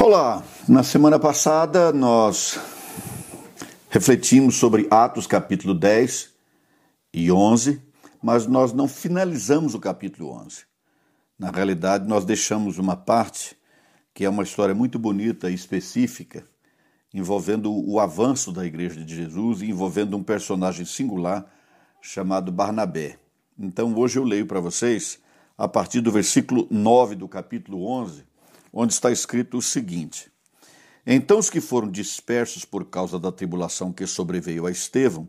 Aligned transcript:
Olá, 0.00 0.44
na 0.68 0.84
semana 0.84 1.18
passada 1.18 1.92
nós 1.92 2.60
refletimos 3.90 4.54
sobre 4.54 4.86
Atos 4.88 5.26
capítulo 5.26 5.74
10 5.74 6.30
e 7.12 7.32
11, 7.32 7.82
mas 8.22 8.46
nós 8.46 8.72
não 8.72 8.86
finalizamos 8.86 9.74
o 9.74 9.80
capítulo 9.80 10.30
11. 10.30 10.64
Na 11.36 11.50
realidade, 11.50 12.06
nós 12.06 12.24
deixamos 12.24 12.78
uma 12.78 12.94
parte 12.94 13.56
que 14.12 14.24
é 14.24 14.28
uma 14.28 14.44
história 14.44 14.74
muito 14.74 14.96
bonita 14.96 15.50
e 15.50 15.54
específica, 15.54 16.44
envolvendo 17.12 17.72
o 17.72 17.98
avanço 17.98 18.52
da 18.52 18.64
Igreja 18.64 19.02
de 19.04 19.16
Jesus 19.16 19.60
e 19.60 19.70
envolvendo 19.70 20.16
um 20.16 20.22
personagem 20.22 20.84
singular 20.84 21.46
chamado 22.00 22.52
Barnabé. 22.52 23.18
Então, 23.58 23.92
hoje 23.96 24.20
eu 24.20 24.24
leio 24.24 24.46
para 24.46 24.60
vocês 24.60 25.18
a 25.58 25.66
partir 25.66 26.00
do 26.00 26.12
versículo 26.12 26.68
9 26.70 27.16
do 27.16 27.26
capítulo 27.26 27.86
11 27.86 28.33
onde 28.74 28.92
está 28.92 29.12
escrito 29.12 29.56
o 29.56 29.62
seguinte: 29.62 30.30
Então 31.06 31.38
os 31.38 31.48
que 31.48 31.60
foram 31.60 31.88
dispersos 31.88 32.64
por 32.64 32.84
causa 32.86 33.18
da 33.18 33.30
tribulação 33.30 33.92
que 33.92 34.04
sobreveio 34.06 34.66
a 34.66 34.70
Estevão 34.70 35.28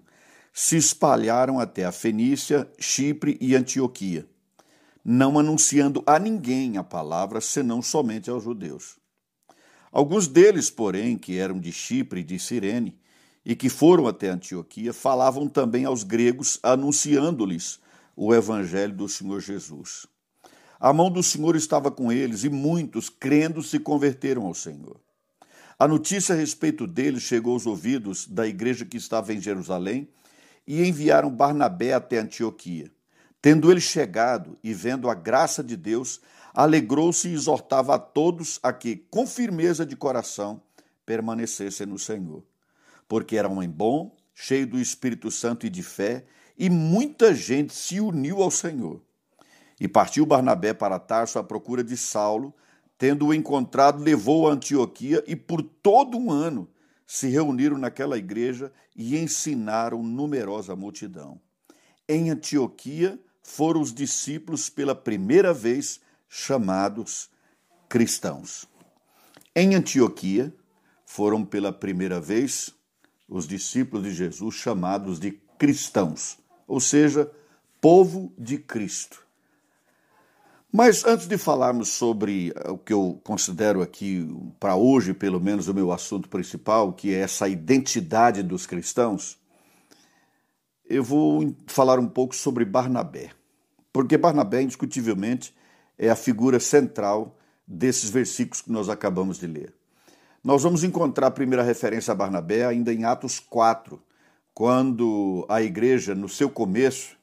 se 0.52 0.76
espalharam 0.76 1.60
até 1.60 1.86
a 1.86 1.92
Fenícia, 1.92 2.68
Chipre 2.80 3.38
e 3.40 3.56
Antioquia, 3.56 4.28
não 5.04 5.38
anunciando 5.38 6.02
a 6.08 6.18
ninguém 6.18 6.78
a 6.78 6.84
palavra 6.84 7.40
senão 7.40 7.82
somente 7.82 8.30
aos 8.30 8.44
judeus. 8.44 8.96
Alguns 9.92 10.28
deles, 10.28 10.70
porém, 10.70 11.18
que 11.18 11.38
eram 11.38 11.60
de 11.60 11.72
Chipre 11.72 12.22
e 12.22 12.24
de 12.24 12.40
Cirene, 12.40 12.98
e 13.46 13.56
que 13.56 13.70
foram 13.70 14.08
até 14.08 14.30
Antioquia, 14.30 14.92
falavam 14.92 15.48
também 15.48 15.86
aos 15.86 16.04
gregos, 16.04 16.60
anunciando-lhes 16.64 17.80
o 18.16 18.34
evangelho 18.34 18.96
do 18.96 19.08
Senhor 19.08 19.40
Jesus. 19.40 20.08
A 20.86 20.94
mão 20.94 21.10
do 21.10 21.24
Senhor 21.24 21.56
estava 21.56 21.90
com 21.90 22.12
eles 22.12 22.44
e 22.44 22.50
muitos, 22.50 23.10
crendo, 23.10 23.64
se 23.64 23.80
converteram 23.80 24.46
ao 24.46 24.54
Senhor. 24.54 25.02
A 25.80 25.88
notícia 25.88 26.36
a 26.36 26.38
respeito 26.38 26.86
deles 26.86 27.24
chegou 27.24 27.54
aos 27.54 27.66
ouvidos 27.66 28.28
da 28.28 28.46
igreja 28.46 28.86
que 28.86 28.96
estava 28.96 29.34
em 29.34 29.42
Jerusalém 29.42 30.08
e 30.68 30.88
enviaram 30.88 31.32
Barnabé 31.32 31.94
até 31.94 32.20
Antioquia. 32.20 32.92
Tendo 33.42 33.72
ele 33.72 33.82
chegado 33.82 34.60
e 34.64 34.76
vendo 34.76 35.10
a 35.10 35.16
graça 35.16 35.64
de 35.64 35.76
Deus, 35.76 36.22
alegrou-se 36.54 37.30
e 37.30 37.34
exortava 37.34 37.96
a 37.96 37.98
todos 37.98 38.60
a 38.62 38.72
que, 38.72 38.96
com 39.10 39.26
firmeza 39.26 39.88
de 39.88 39.96
coração, 39.96 40.62
permanecessem 41.04 41.88
no 41.88 41.98
Senhor. 41.98 42.44
Porque 43.08 43.38
era 43.38 43.50
um 43.50 43.54
homem 43.54 43.68
bom, 43.68 44.16
cheio 44.36 44.68
do 44.68 44.80
Espírito 44.80 45.32
Santo 45.32 45.66
e 45.66 45.70
de 45.72 45.82
fé, 45.82 46.26
e 46.56 46.70
muita 46.70 47.34
gente 47.34 47.74
se 47.74 48.00
uniu 48.00 48.40
ao 48.44 48.52
Senhor. 48.52 49.02
E 49.80 49.88
partiu 49.88 50.26
Barnabé 50.26 50.74
para 50.74 51.00
Tarso 51.00 51.38
à 51.38 51.44
procura 51.44 51.84
de 51.84 51.98
Saulo, 51.98 52.54
tendo-o 52.98 53.34
encontrado, 53.34 54.02
levou 54.02 54.48
a 54.48 54.54
Antioquia 54.54 55.24
e 55.28 55.36
por 55.36 55.62
todo 55.62 56.18
um 56.18 56.32
ano 56.32 56.70
se 57.06 57.28
reuniram 57.28 57.78
naquela 57.78 58.18
igreja 58.18 58.72
e 58.96 59.18
ensinaram 59.18 60.02
numerosa 60.02 60.76
multidão. 60.76 61.40
Em 62.08 62.30
Antioquia 62.30 63.20
foram 63.44 63.82
os 63.82 63.94
discípulos 63.94 64.70
pela 64.70 64.96
primeira 64.96 65.54
vez 65.54 66.00
chamados 66.28 67.30
cristãos. 67.88 68.68
Em 69.56 69.76
Antioquia 69.76 70.54
foram 71.06 71.46
pela 71.46 71.72
primeira 71.72 72.20
vez 72.20 72.74
os 73.28 73.48
discípulos 73.48 74.04
de 74.04 74.14
Jesus 74.14 74.56
chamados 74.56 75.20
de 75.20 75.32
cristãos, 75.58 76.38
ou 76.68 76.80
seja, 76.80 77.32
povo 77.80 78.34
de 78.38 78.58
Cristo. 78.58 79.25
Mas 80.78 81.06
antes 81.06 81.26
de 81.26 81.38
falarmos 81.38 81.88
sobre 81.88 82.52
eh, 82.54 82.70
o 82.70 82.78
que 82.78 82.92
eu 82.92 83.18
considero 83.24 83.82
aqui, 83.82 84.28
para 84.60 84.76
hoje, 84.76 85.14
pelo 85.14 85.40
menos, 85.40 85.70
o 85.70 85.74
meu 85.74 85.90
assunto 85.90 86.28
principal, 86.28 86.92
que 86.92 87.16
é 87.16 87.20
essa 87.20 87.48
identidade 87.48 88.44
dos 88.44 88.66
cristãos, 88.66 89.38
eu 90.86 91.02
vou 91.02 91.56
falar 91.66 91.98
um 91.98 92.10
pouco 92.10 92.36
sobre 92.36 92.66
Barnabé. 92.66 93.30
Porque 93.94 94.18
Barnabé, 94.18 94.64
indiscutivelmente, 94.64 95.56
é 95.98 96.10
a 96.10 96.16
figura 96.16 96.60
central 96.60 97.38
desses 97.66 98.10
versículos 98.10 98.60
que 98.62 98.70
nós 98.70 98.90
acabamos 98.90 99.40
de 99.40 99.48
ler. 99.48 99.74
Nós 100.44 100.62
vamos 100.62 100.84
encontrar 100.84 101.28
a 101.28 101.32
primeira 101.32 101.64
referência 101.64 102.12
a 102.12 102.16
Barnabé 102.16 102.66
ainda 102.66 102.94
em 102.94 103.06
Atos 103.06 103.40
4, 103.40 103.98
quando 104.54 105.46
a 105.48 105.62
igreja, 105.62 106.14
no 106.14 106.28
seu 106.28 106.50
começo, 106.50 107.16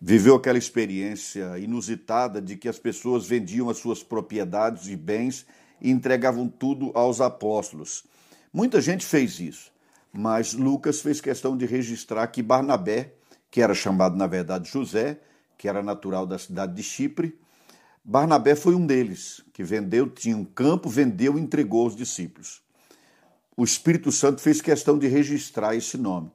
viveu 0.00 0.34
aquela 0.34 0.56
experiência 0.56 1.58
inusitada 1.58 2.40
de 2.40 2.56
que 2.56 2.68
as 2.68 2.78
pessoas 2.78 3.26
vendiam 3.26 3.68
as 3.68 3.76
suas 3.76 4.02
propriedades 4.02 4.88
e 4.88 4.96
bens 4.96 5.46
e 5.80 5.90
entregavam 5.90 6.48
tudo 6.48 6.90
aos 6.94 7.20
apóstolos. 7.20 8.04
Muita 8.52 8.80
gente 8.80 9.04
fez 9.04 9.38
isso, 9.38 9.70
mas 10.12 10.54
Lucas 10.54 11.00
fez 11.00 11.20
questão 11.20 11.56
de 11.56 11.66
registrar 11.66 12.26
que 12.28 12.42
Barnabé, 12.42 13.14
que 13.50 13.60
era 13.60 13.74
chamado 13.74 14.16
na 14.16 14.26
verdade 14.26 14.70
José, 14.70 15.20
que 15.58 15.68
era 15.68 15.82
natural 15.82 16.26
da 16.26 16.38
cidade 16.38 16.74
de 16.74 16.82
Chipre, 16.82 17.38
Barnabé 18.02 18.54
foi 18.54 18.74
um 18.74 18.86
deles, 18.86 19.42
que 19.52 19.62
vendeu, 19.62 20.08
tinha 20.08 20.36
um 20.36 20.44
campo, 20.44 20.88
vendeu 20.88 21.38
e 21.38 21.40
entregou 21.40 21.84
aos 21.84 21.94
discípulos. 21.94 22.62
O 23.54 23.62
Espírito 23.62 24.10
Santo 24.10 24.40
fez 24.40 24.62
questão 24.62 24.98
de 24.98 25.06
registrar 25.06 25.76
esse 25.76 25.98
nome. 25.98 26.32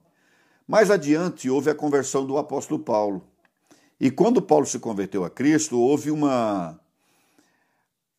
Mais 0.67 0.91
adiante 0.91 1.49
houve 1.49 1.71
a 1.71 1.75
conversão 1.75 2.25
do 2.25 2.37
apóstolo 2.37 2.79
Paulo. 2.79 3.27
E 3.99 4.11
quando 4.11 4.41
Paulo 4.41 4.65
se 4.65 4.79
converteu 4.79 5.23
a 5.23 5.29
Cristo, 5.29 5.79
houve 5.79 6.11
uma, 6.11 6.79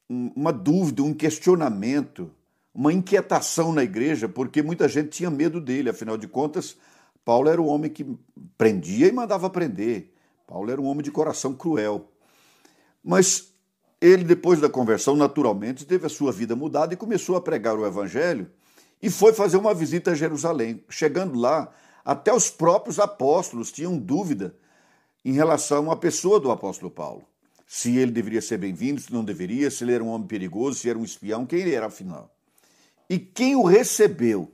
uma 0.09 0.53
dúvida, 0.53 1.03
um 1.03 1.13
questionamento, 1.13 2.31
uma 2.75 2.93
inquietação 2.93 3.73
na 3.73 3.83
igreja, 3.83 4.29
porque 4.29 4.63
muita 4.63 4.89
gente 4.89 5.11
tinha 5.11 5.31
medo 5.31 5.61
dele, 5.61 5.91
afinal 5.91 6.17
de 6.17 6.27
contas, 6.27 6.77
Paulo 7.25 7.49
era 7.49 7.61
o 7.61 7.67
homem 7.67 7.91
que 7.91 8.07
prendia 8.57 9.09
e 9.09 9.13
mandava 9.13 9.51
prender. 9.51 10.13
Paulo 10.47 10.71
era 10.71 10.81
um 10.81 10.87
homem 10.87 11.03
de 11.03 11.11
coração 11.11 11.53
cruel. 11.55 12.09
Mas 13.03 13.53
ele, 14.01 14.25
depois 14.25 14.61
da 14.61 14.69
conversão, 14.69 15.17
naturalmente, 15.17 15.85
teve 15.85 16.07
a 16.07 16.09
sua 16.11 16.31
vida 16.31 16.55
mudada 16.55 16.95
e 16.95 16.97
começou 16.97 17.37
a 17.37 17.41
pregar 17.41 17.77
o 17.77 17.87
evangelho 17.87 18.49
e 19.03 19.11
foi 19.11 19.33
fazer 19.33 19.57
uma 19.57 19.75
visita 19.75 20.13
a 20.13 20.15
Jerusalém. 20.15 20.83
Chegando 20.89 21.39
lá, 21.39 21.73
até 22.05 22.33
os 22.33 22.49
próprios 22.49 22.99
apóstolos 22.99 23.73
tinham 23.73 23.99
dúvida 23.99 24.55
em 25.27 25.33
relação 25.33 25.91
à 25.91 25.97
pessoa 25.97 26.39
do 26.39 26.53
apóstolo 26.53 26.89
Paulo. 26.89 27.25
Se 27.67 27.97
ele 27.97 28.13
deveria 28.13 28.41
ser 28.41 28.59
bem-vindo, 28.59 29.01
se 29.01 29.13
não 29.13 29.25
deveria, 29.25 29.69
se 29.73 29.83
ele 29.83 29.93
era 29.93 30.05
um 30.05 30.07
homem 30.07 30.29
perigoso, 30.29 30.79
se 30.79 30.89
era 30.89 30.97
um 30.97 31.03
espião, 31.03 31.45
quem 31.45 31.59
ele 31.59 31.75
era 31.75 31.87
afinal. 31.87 32.33
E 33.11 33.19
quem 33.19 33.57
o 33.57 33.65
recebeu 33.65 34.49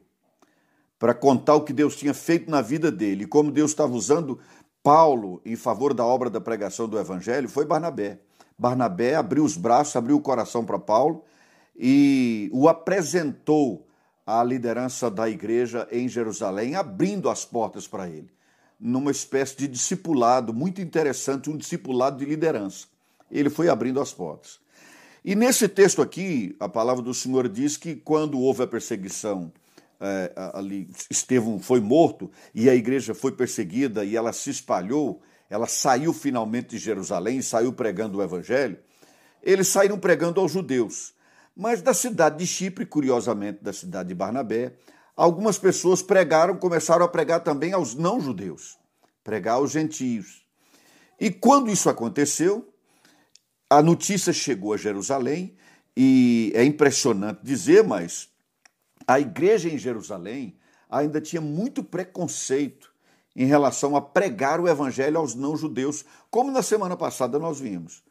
para 0.98 1.12
contar 1.12 1.56
o 1.56 1.60
que 1.60 1.74
Deus 1.74 1.94
tinha 1.94 2.14
feito 2.14 2.50
na 2.50 2.62
vida 2.62 2.90
dele 2.90 3.26
como 3.26 3.52
Deus 3.52 3.72
estava 3.72 3.92
usando 3.92 4.38
Paulo 4.82 5.42
em 5.44 5.56
favor 5.56 5.92
da 5.92 6.06
obra 6.06 6.30
da 6.30 6.40
pregação 6.40 6.88
do 6.88 6.98
evangelho 6.98 7.50
foi 7.50 7.66
Barnabé. 7.66 8.20
Barnabé 8.58 9.14
abriu 9.14 9.44
os 9.44 9.58
braços, 9.58 9.94
abriu 9.94 10.16
o 10.16 10.22
coração 10.22 10.64
para 10.64 10.78
Paulo 10.78 11.22
e 11.76 12.48
o 12.50 12.66
apresentou 12.66 13.86
à 14.26 14.42
liderança 14.42 15.10
da 15.10 15.28
igreja 15.28 15.86
em 15.92 16.08
Jerusalém, 16.08 16.76
abrindo 16.76 17.28
as 17.28 17.44
portas 17.44 17.86
para 17.86 18.08
ele 18.08 18.32
numa 18.82 19.12
espécie 19.12 19.56
de 19.56 19.68
discipulado 19.68 20.52
muito 20.52 20.80
interessante, 20.80 21.48
um 21.48 21.56
discipulado 21.56 22.18
de 22.18 22.24
liderança. 22.24 22.86
Ele 23.30 23.48
foi 23.48 23.68
abrindo 23.68 24.00
as 24.00 24.12
portas. 24.12 24.58
E 25.24 25.36
nesse 25.36 25.68
texto 25.68 26.02
aqui, 26.02 26.56
a 26.58 26.68
palavra 26.68 27.00
do 27.00 27.14
Senhor 27.14 27.48
diz 27.48 27.76
que 27.76 27.94
quando 27.94 28.40
houve 28.40 28.64
a 28.64 28.66
perseguição, 28.66 29.52
é, 30.00 30.32
ali 30.52 30.90
Estevão 31.08 31.60
foi 31.60 31.80
morto 31.80 32.28
e 32.52 32.68
a 32.68 32.74
igreja 32.74 33.14
foi 33.14 33.30
perseguida 33.30 34.04
e 34.04 34.16
ela 34.16 34.32
se 34.32 34.50
espalhou, 34.50 35.22
ela 35.48 35.68
saiu 35.68 36.12
finalmente 36.12 36.70
de 36.70 36.78
Jerusalém 36.78 37.40
saiu 37.40 37.72
pregando 37.72 38.18
o 38.18 38.22
evangelho. 38.22 38.78
Eles 39.40 39.68
saíram 39.68 39.98
pregando 39.98 40.40
aos 40.40 40.50
judeus. 40.50 41.14
Mas 41.54 41.82
da 41.82 41.94
cidade 41.94 42.38
de 42.38 42.46
Chipre, 42.46 42.84
curiosamente 42.84 43.62
da 43.62 43.72
cidade 43.72 44.08
de 44.08 44.14
Barnabé, 44.14 44.72
algumas 45.16 45.58
pessoas 45.58 46.02
pregaram, 46.02 46.56
começaram 46.56 47.04
a 47.04 47.08
pregar 47.08 47.40
também 47.40 47.72
aos 47.72 47.94
não-judeus, 47.94 48.78
pregar 49.22 49.54
aos 49.54 49.70
gentios. 49.70 50.44
E 51.20 51.30
quando 51.30 51.70
isso 51.70 51.88
aconteceu, 51.88 52.72
a 53.68 53.82
notícia 53.82 54.32
chegou 54.32 54.72
a 54.72 54.76
Jerusalém, 54.76 55.56
e 55.96 56.52
é 56.54 56.64
impressionante 56.64 57.40
dizer, 57.42 57.84
mas 57.84 58.28
a 59.06 59.20
igreja 59.20 59.68
em 59.68 59.78
Jerusalém 59.78 60.58
ainda 60.88 61.20
tinha 61.20 61.40
muito 61.40 61.82
preconceito 61.82 62.92
em 63.34 63.46
relação 63.46 63.96
a 63.96 64.00
pregar 64.00 64.60
o 64.60 64.68
evangelho 64.68 65.18
aos 65.18 65.34
não-judeus, 65.34 66.04
como 66.30 66.50
na 66.50 66.62
semana 66.62 66.96
passada 66.96 67.38
nós 67.38 67.60
vimos. 67.60 68.02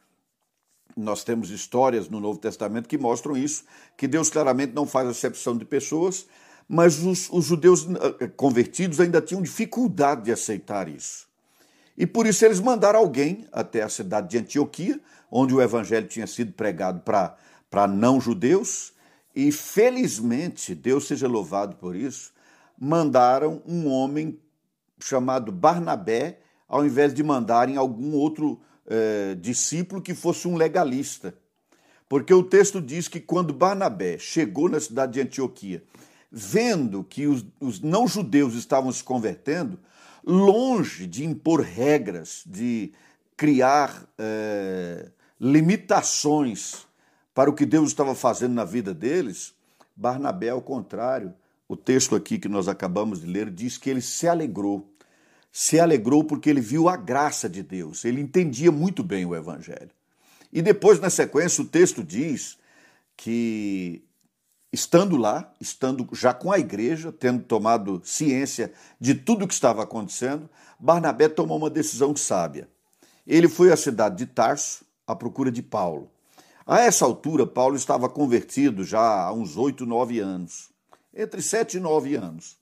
Nós 0.96 1.24
temos 1.24 1.50
histórias 1.52 2.10
no 2.10 2.20
Novo 2.20 2.40
Testamento 2.40 2.90
que 2.90 2.98
mostram 2.98 3.38
isso, 3.38 3.64
que 3.96 4.08
Deus 4.08 4.30
claramente 4.30 4.74
não 4.74 4.86
faz 4.86 5.08
acepção 5.08 5.58
de 5.58 5.64
pessoas, 5.64 6.28
mas 6.74 7.04
os, 7.04 7.30
os 7.30 7.44
judeus 7.44 7.86
eh, 8.22 8.30
convertidos 8.30 9.02
ainda 9.02 9.22
tinham 9.22 9.42
dificuldade 9.42 10.24
de 10.24 10.32
aceitar 10.32 10.88
isso. 10.88 11.28
E 11.98 12.08
por 12.08 12.26
isso 12.26 12.46
eles 12.46 12.62
mandaram 12.62 12.98
alguém 12.98 13.46
até 13.52 13.84
a 13.84 13.90
cidade 13.90 14.30
de 14.30 14.38
Antioquia, 14.38 14.98
onde 15.30 15.54
o 15.54 15.62
evangelho 15.62 16.08
tinha 16.08 16.26
sido 16.26 16.54
pregado 16.54 17.02
para 17.02 17.88
não 17.88 18.22
judeus, 18.22 18.94
E 19.36 19.52
felizmente, 19.52 20.74
Deus 20.74 21.08
seja 21.08 21.28
louvado 21.28 21.76
por 21.76 21.94
isso, 21.94 22.32
mandaram 22.80 23.62
um 23.66 23.88
homem 23.90 24.40
chamado 25.00 25.52
Barnabé, 25.52 26.40
ao 26.70 26.86
invés 26.86 27.14
de 27.14 27.22
mandarem 27.22 27.76
algum 27.76 28.14
outro 28.14 28.62
eh, 28.88 29.36
discípulo 29.42 30.02
que 30.02 30.14
fosse 30.14 30.48
um 30.48 30.56
legalista. 30.56 31.34
Porque 32.08 32.34
o 32.34 32.44
texto 32.44 32.82
diz 32.82 33.10
que 33.10 33.20
quando 33.20 33.54
Barnabé 33.54 34.18
chegou 34.18 34.70
na 34.70 34.80
cidade 34.80 35.14
de 35.14 35.22
Antioquia, 35.22 35.84
vendo 36.32 37.04
que 37.04 37.28
os, 37.28 37.46
os 37.60 37.82
não-judeus 37.82 38.54
estavam 38.54 38.92
se 38.92 39.04
convertendo, 39.04 39.78
longe 40.26 41.06
de 41.06 41.26
impor 41.26 41.62
regras, 41.62 42.44
de 42.46 42.92
criar 43.36 44.08
eh, 44.18 45.10
limitações 45.40 46.88
para 47.34 47.50
o 47.50 47.54
que 47.54 47.66
Deus 47.66 47.90
estava 47.90 48.14
fazendo 48.14 48.54
na 48.54 48.64
vida 48.64 48.94
deles, 48.94 49.54
Barnabé, 49.96 50.50
ao 50.50 50.62
contrário, 50.62 51.34
o 51.68 51.76
texto 51.76 52.16
aqui 52.16 52.38
que 52.38 52.50
nós 52.50 52.68
acabamos 52.68 53.22
de 53.22 53.28
ler 53.28 53.50
diz 53.50 53.78
que 53.78 53.90
ele 53.90 54.02
se 54.02 54.28
alegrou. 54.28 54.90
Se 55.52 55.80
alegrou 55.80 56.24
porque 56.24 56.50
ele 56.50 56.62
viu 56.62 56.88
a 56.88 56.96
graça 56.96 57.50
de 57.50 57.64
Deus, 57.64 58.06
ele 58.06 58.22
entendia 58.22 58.72
muito 58.72 59.04
bem 59.04 59.26
o 59.26 59.36
evangelho. 59.36 59.92
E 60.52 60.62
depois, 60.62 61.00
na 61.00 61.10
sequência, 61.10 61.64
o 61.64 61.68
texto 61.68 62.04
diz 62.04 62.58
que, 63.16 64.04
estando 64.72 65.18
lá, 65.18 65.54
estando 65.60 66.08
já 66.14 66.34
com 66.34 66.52
a 66.52 66.60
igreja, 66.60 67.12
tendo 67.12 67.44
tomado 67.44 68.02
ciência 68.06 68.72
de 69.00 69.14
tudo 69.14 69.46
o 69.46 69.48
que 69.48 69.54
estava 69.54 69.84
acontecendo, 69.84 70.50
Barnabé 70.80 71.28
tomou 71.28 71.58
uma 71.58 71.70
decisão 71.70 72.16
sábia. 72.16 72.70
Ele 73.28 73.48
foi 73.48 73.72
à 73.72 73.78
cidade 73.78 74.18
de 74.18 74.26
Tarso 74.26 74.84
à 75.06 75.16
procura 75.16 75.52
de 75.52 75.62
Paulo. 75.62 76.10
A 76.66 76.80
essa 76.80 77.04
altura, 77.04 77.46
Paulo 77.46 77.76
estava 77.76 78.08
convertido 78.08 78.84
já 78.84 79.26
há 79.26 79.34
uns 79.34 79.58
oito, 79.58 79.86
nove 79.86 80.20
anos, 80.20 80.70
entre 81.14 81.42
sete 81.42 81.78
e 81.78 81.80
nove 81.80 82.16
anos. 82.16 82.61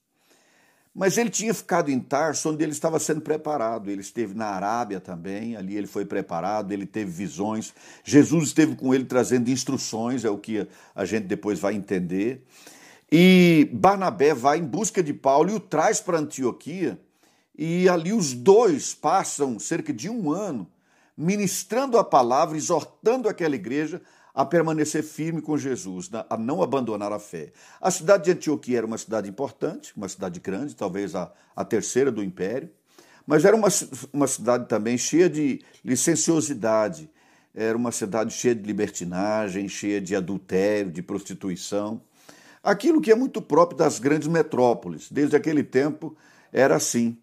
Mas 1.00 1.18
ele 1.18 1.30
tinha 1.30 1.54
ficado 1.54 1.90
em 1.90 1.98
Tarso, 1.98 2.50
onde 2.50 2.62
ele 2.62 2.74
estava 2.74 3.00
sendo 3.00 3.22
preparado. 3.22 3.90
Ele 3.90 4.02
esteve 4.02 4.34
na 4.34 4.48
Arábia 4.48 5.00
também, 5.00 5.56
ali 5.56 5.78
ele 5.78 5.88
foi 5.88 6.04
preparado, 6.04 6.74
ele 6.74 6.86
teve 6.86 7.10
visões. 7.10 7.74
Jesus 8.04 8.50
esteve 8.50 8.76
com 8.76 8.94
ele 8.94 9.06
trazendo 9.06 9.50
instruções, 9.50 10.26
é 10.26 10.30
o 10.30 10.38
que 10.38 10.68
a 10.94 11.06
gente 11.06 11.24
depois 11.24 11.58
vai 11.58 11.74
entender. 11.74 12.46
E 13.10 13.70
Barnabé 13.72 14.34
vai 14.34 14.60
em 14.60 14.66
busca 14.66 15.02
de 15.02 15.14
Paulo 15.14 15.52
e 15.52 15.54
o 15.54 15.60
traz 15.62 16.02
para 16.02 16.20
Antioquia. 16.20 17.00
E 17.58 17.88
ali 17.88 18.12
os 18.12 18.34
dois 18.34 18.94
passam 18.94 19.58
cerca 19.58 19.94
de 19.94 20.10
um 20.10 20.30
ano 20.34 20.70
ministrando 21.16 21.98
a 21.98 22.04
palavra, 22.04 22.58
exortando 22.58 23.30
aquela 23.30 23.56
igreja 23.56 24.02
a 24.34 24.46
permanecer 24.46 25.04
firme 25.04 25.42
com 25.42 25.58
Jesus, 25.58 26.10
a 26.30 26.38
não 26.38 26.62
abandonar 26.62 27.12
a 27.12 27.20
fé. 27.20 27.52
A 27.82 27.90
cidade 27.92 28.26
de 28.26 28.32
Antioquia 28.32 28.78
era 28.78 28.86
uma 28.86 28.98
cidade 28.98 29.30
importante, 29.30 29.94
uma 29.96 30.08
cidade 30.08 30.40
grande, 30.40 30.76
talvez 30.76 31.16
a, 31.16 31.32
a 31.56 31.66
terceira 31.66 32.12
do 32.12 32.24
império, 32.24 32.70
mas 33.26 33.46
era 33.46 33.56
uma, 33.56 33.68
uma 34.12 34.28
cidade 34.28 34.68
também 34.68 34.98
cheia 34.98 35.30
de 35.30 35.62
licenciosidade, 35.84 37.10
era 37.54 37.78
uma 37.78 37.92
cidade 37.92 38.34
cheia 38.34 38.56
de 38.56 38.64
libertinagem, 38.64 39.68
cheia 39.68 40.00
de 40.00 40.16
adultério, 40.16 40.92
de 40.92 41.02
prostituição. 41.02 42.02
Aquilo 42.64 43.02
que 43.02 43.12
é 43.12 43.16
muito 43.16 43.42
próprio 43.42 43.78
das 43.78 44.00
grandes 44.00 44.28
metrópoles, 44.28 45.12
desde 45.12 45.36
aquele 45.36 45.64
tempo 45.64 46.16
era 46.52 46.76
assim. 46.76 47.18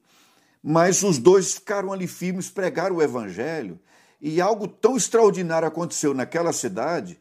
Mas 0.63 1.03
os 1.03 1.19
dois 1.19 1.55
ficaram 1.55 1.93
ali 1.93 2.07
firmes, 2.07 2.51
pregaram 2.51 2.97
o 2.97 3.03
evangelho, 3.03 3.79
e 4.29 4.41
algo 4.41 4.67
tão 4.67 4.97
extraordinário 4.97 5.69
aconteceu 5.69 6.13
naquela 6.13 6.53
cidade 6.53 7.17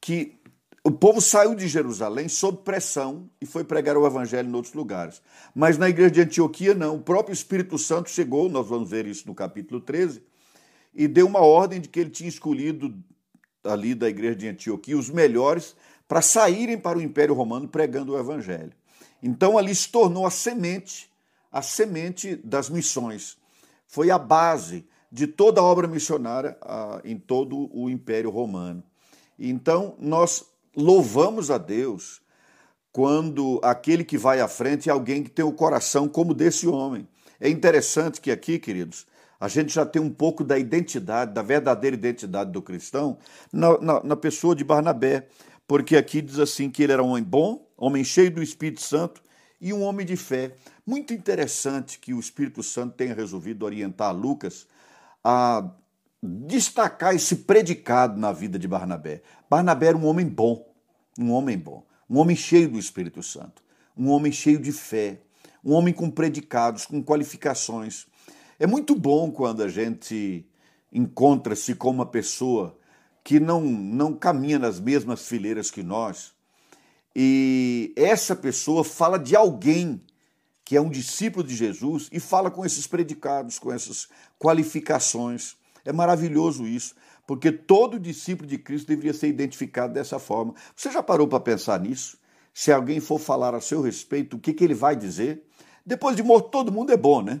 que 0.00 0.38
o 0.84 0.90
povo 0.92 1.20
saiu 1.20 1.52
de 1.52 1.66
Jerusalém 1.66 2.28
sob 2.28 2.58
pressão 2.58 3.28
e 3.40 3.46
foi 3.46 3.64
pregar 3.64 3.96
o 3.96 4.06
evangelho 4.06 4.48
em 4.48 4.54
outros 4.54 4.72
lugares. 4.72 5.20
Mas 5.52 5.76
na 5.76 5.88
igreja 5.88 6.12
de 6.12 6.20
Antioquia, 6.20 6.72
não. 6.72 6.94
O 6.94 7.00
próprio 7.00 7.32
Espírito 7.32 7.76
Santo 7.76 8.08
chegou, 8.08 8.48
nós 8.48 8.68
vamos 8.68 8.88
ver 8.88 9.04
isso 9.04 9.26
no 9.26 9.34
capítulo 9.34 9.80
13, 9.80 10.22
e 10.94 11.08
deu 11.08 11.26
uma 11.26 11.40
ordem 11.40 11.80
de 11.80 11.88
que 11.88 11.98
ele 11.98 12.10
tinha 12.10 12.28
escolhido 12.28 12.94
ali 13.64 13.92
da 13.92 14.08
igreja 14.08 14.36
de 14.36 14.46
Antioquia 14.46 14.96
os 14.96 15.10
melhores 15.10 15.74
para 16.06 16.22
saírem 16.22 16.78
para 16.78 16.98
o 16.98 17.02
Império 17.02 17.34
Romano 17.34 17.66
pregando 17.66 18.12
o 18.12 18.18
evangelho. 18.18 18.72
Então 19.20 19.58
ali 19.58 19.74
se 19.74 19.88
tornou 19.88 20.24
a 20.24 20.30
semente 20.30 21.10
a 21.50 21.62
semente 21.62 22.36
das 22.36 22.70
missões. 22.70 23.36
Foi 23.88 24.12
a 24.12 24.18
base 24.18 24.86
de 25.14 25.28
toda 25.28 25.60
a 25.60 25.64
obra 25.64 25.86
missionária 25.86 26.58
ah, 26.60 27.00
em 27.04 27.16
todo 27.16 27.70
o 27.72 27.88
Império 27.88 28.30
Romano. 28.30 28.82
Então, 29.38 29.94
nós 30.00 30.44
louvamos 30.76 31.52
a 31.52 31.56
Deus 31.56 32.20
quando 32.90 33.60
aquele 33.62 34.02
que 34.02 34.18
vai 34.18 34.40
à 34.40 34.48
frente 34.48 34.88
é 34.88 34.92
alguém 34.92 35.22
que 35.22 35.30
tem 35.30 35.44
o 35.44 35.52
coração 35.52 36.08
como 36.08 36.34
desse 36.34 36.66
homem. 36.66 37.06
É 37.38 37.48
interessante 37.48 38.20
que 38.20 38.28
aqui, 38.28 38.58
queridos, 38.58 39.06
a 39.38 39.46
gente 39.46 39.72
já 39.72 39.86
tem 39.86 40.02
um 40.02 40.10
pouco 40.10 40.42
da 40.42 40.58
identidade, 40.58 41.32
da 41.32 41.42
verdadeira 41.42 41.94
identidade 41.94 42.50
do 42.50 42.60
cristão 42.60 43.16
na, 43.52 43.78
na, 43.78 44.02
na 44.02 44.16
pessoa 44.16 44.52
de 44.52 44.64
Barnabé, 44.64 45.28
porque 45.64 45.96
aqui 45.96 46.20
diz 46.22 46.40
assim 46.40 46.68
que 46.68 46.82
ele 46.82 46.92
era 46.92 47.04
um 47.04 47.10
homem 47.10 47.22
bom, 47.22 47.64
homem 47.76 48.02
cheio 48.02 48.32
do 48.32 48.42
Espírito 48.42 48.82
Santo 48.82 49.22
e 49.60 49.72
um 49.72 49.84
homem 49.84 50.04
de 50.04 50.16
fé. 50.16 50.56
Muito 50.84 51.14
interessante 51.14 52.00
que 52.00 52.12
o 52.12 52.18
Espírito 52.18 52.64
Santo 52.64 52.96
tenha 52.96 53.14
resolvido 53.14 53.64
orientar 53.64 54.12
Lucas 54.12 54.66
a 55.24 55.70
destacar 56.22 57.14
esse 57.14 57.36
predicado 57.36 58.18
na 58.18 58.30
vida 58.30 58.58
de 58.58 58.68
Barnabé. 58.68 59.22
Barnabé 59.48 59.86
era 59.88 59.96
um 59.96 60.06
homem 60.06 60.26
bom, 60.26 60.70
um 61.18 61.32
homem 61.32 61.58
bom, 61.58 61.84
um 62.08 62.18
homem 62.18 62.36
cheio 62.36 62.68
do 62.68 62.78
Espírito 62.78 63.22
Santo, 63.22 63.62
um 63.96 64.10
homem 64.10 64.30
cheio 64.30 64.58
de 64.58 64.72
fé, 64.72 65.20
um 65.64 65.72
homem 65.72 65.94
com 65.94 66.10
predicados, 66.10 66.86
com 66.86 67.02
qualificações. 67.02 68.06
É 68.58 68.66
muito 68.66 68.94
bom 68.94 69.30
quando 69.30 69.62
a 69.62 69.68
gente 69.68 70.46
encontra-se 70.92 71.74
com 71.74 71.90
uma 71.90 72.06
pessoa 72.06 72.78
que 73.22 73.40
não, 73.40 73.62
não 73.62 74.12
caminha 74.12 74.58
nas 74.58 74.78
mesmas 74.78 75.26
fileiras 75.26 75.70
que 75.70 75.82
nós, 75.82 76.34
e 77.16 77.92
essa 77.96 78.34
pessoa 78.34 78.82
fala 78.84 79.18
de 79.18 79.36
alguém 79.36 80.02
que 80.64 80.76
é 80.76 80.80
um 80.80 80.88
discípulo 80.88 81.46
de 81.46 81.54
Jesus 81.54 82.08
e 82.10 82.18
fala 82.18 82.50
com 82.50 82.64
esses 82.64 82.86
predicados, 82.86 83.58
com 83.58 83.72
essas 83.72 84.08
qualificações. 84.38 85.56
É 85.84 85.92
maravilhoso 85.92 86.66
isso, 86.66 86.94
porque 87.26 87.52
todo 87.52 87.98
discípulo 87.98 88.48
de 88.48 88.56
Cristo 88.56 88.88
deveria 88.88 89.12
ser 89.12 89.28
identificado 89.28 89.92
dessa 89.92 90.18
forma. 90.18 90.54
Você 90.74 90.90
já 90.90 91.02
parou 91.02 91.28
para 91.28 91.40
pensar 91.40 91.78
nisso? 91.80 92.16
Se 92.54 92.72
alguém 92.72 93.00
for 93.00 93.18
falar 93.18 93.54
a 93.54 93.60
seu 93.60 93.82
respeito, 93.82 94.36
o 94.36 94.40
que, 94.40 94.54
que 94.54 94.64
ele 94.64 94.74
vai 94.74 94.96
dizer? 94.96 95.42
Depois 95.84 96.16
de 96.16 96.22
morto, 96.22 96.48
todo 96.48 96.72
mundo 96.72 96.92
é 96.92 96.96
bom, 96.96 97.20
né? 97.20 97.40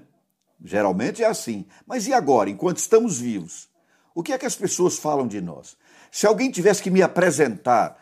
Geralmente 0.62 1.22
é 1.22 1.26
assim. 1.26 1.66
Mas 1.86 2.06
e 2.06 2.12
agora, 2.12 2.50
enquanto 2.50 2.78
estamos 2.78 3.18
vivos? 3.18 3.68
O 4.14 4.22
que 4.22 4.32
é 4.32 4.38
que 4.38 4.46
as 4.46 4.56
pessoas 4.56 4.98
falam 4.98 5.26
de 5.26 5.40
nós? 5.40 5.76
Se 6.10 6.26
alguém 6.26 6.50
tivesse 6.50 6.82
que 6.82 6.90
me 6.90 7.02
apresentar 7.02 7.98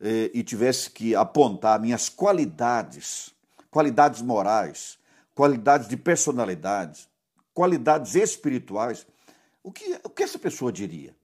eh, 0.00 0.30
e 0.32 0.42
tivesse 0.42 0.90
que 0.90 1.14
apontar 1.14 1.80
minhas 1.80 2.08
qualidades, 2.08 3.31
qualidades 3.72 4.20
morais, 4.20 4.98
qualidades 5.34 5.88
de 5.88 5.96
personalidade, 5.96 7.08
qualidades 7.54 8.14
espirituais, 8.14 9.06
o 9.64 9.72
que, 9.72 9.98
o 10.04 10.10
que 10.10 10.22
essa 10.22 10.38
pessoa 10.38 10.70
diria? 10.70 11.16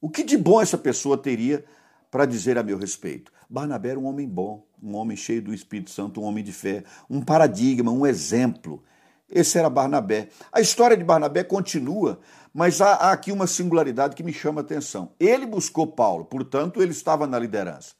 O 0.00 0.10
que 0.10 0.22
de 0.22 0.36
bom 0.36 0.60
essa 0.60 0.76
pessoa 0.76 1.16
teria 1.16 1.64
para 2.10 2.26
dizer 2.26 2.58
a 2.58 2.62
meu 2.62 2.76
respeito? 2.76 3.32
Barnabé 3.48 3.90
era 3.90 3.98
um 3.98 4.04
homem 4.04 4.28
bom, 4.28 4.66
um 4.82 4.94
homem 4.94 5.16
cheio 5.16 5.40
do 5.40 5.54
Espírito 5.54 5.90
Santo, 5.90 6.20
um 6.20 6.24
homem 6.24 6.44
de 6.44 6.52
fé, 6.52 6.84
um 7.08 7.22
paradigma, 7.22 7.90
um 7.90 8.04
exemplo. 8.04 8.84
Esse 9.30 9.58
era 9.58 9.70
Barnabé. 9.70 10.28
A 10.52 10.60
história 10.60 10.96
de 10.96 11.04
Barnabé 11.04 11.42
continua, 11.42 12.20
mas 12.52 12.82
há, 12.82 12.92
há 12.96 13.12
aqui 13.12 13.32
uma 13.32 13.46
singularidade 13.46 14.14
que 14.14 14.22
me 14.22 14.32
chama 14.32 14.60
a 14.60 14.64
atenção. 14.64 15.12
Ele 15.18 15.46
buscou 15.46 15.86
Paulo, 15.86 16.26
portanto, 16.26 16.82
ele 16.82 16.92
estava 16.92 17.26
na 17.26 17.38
liderança 17.38 17.94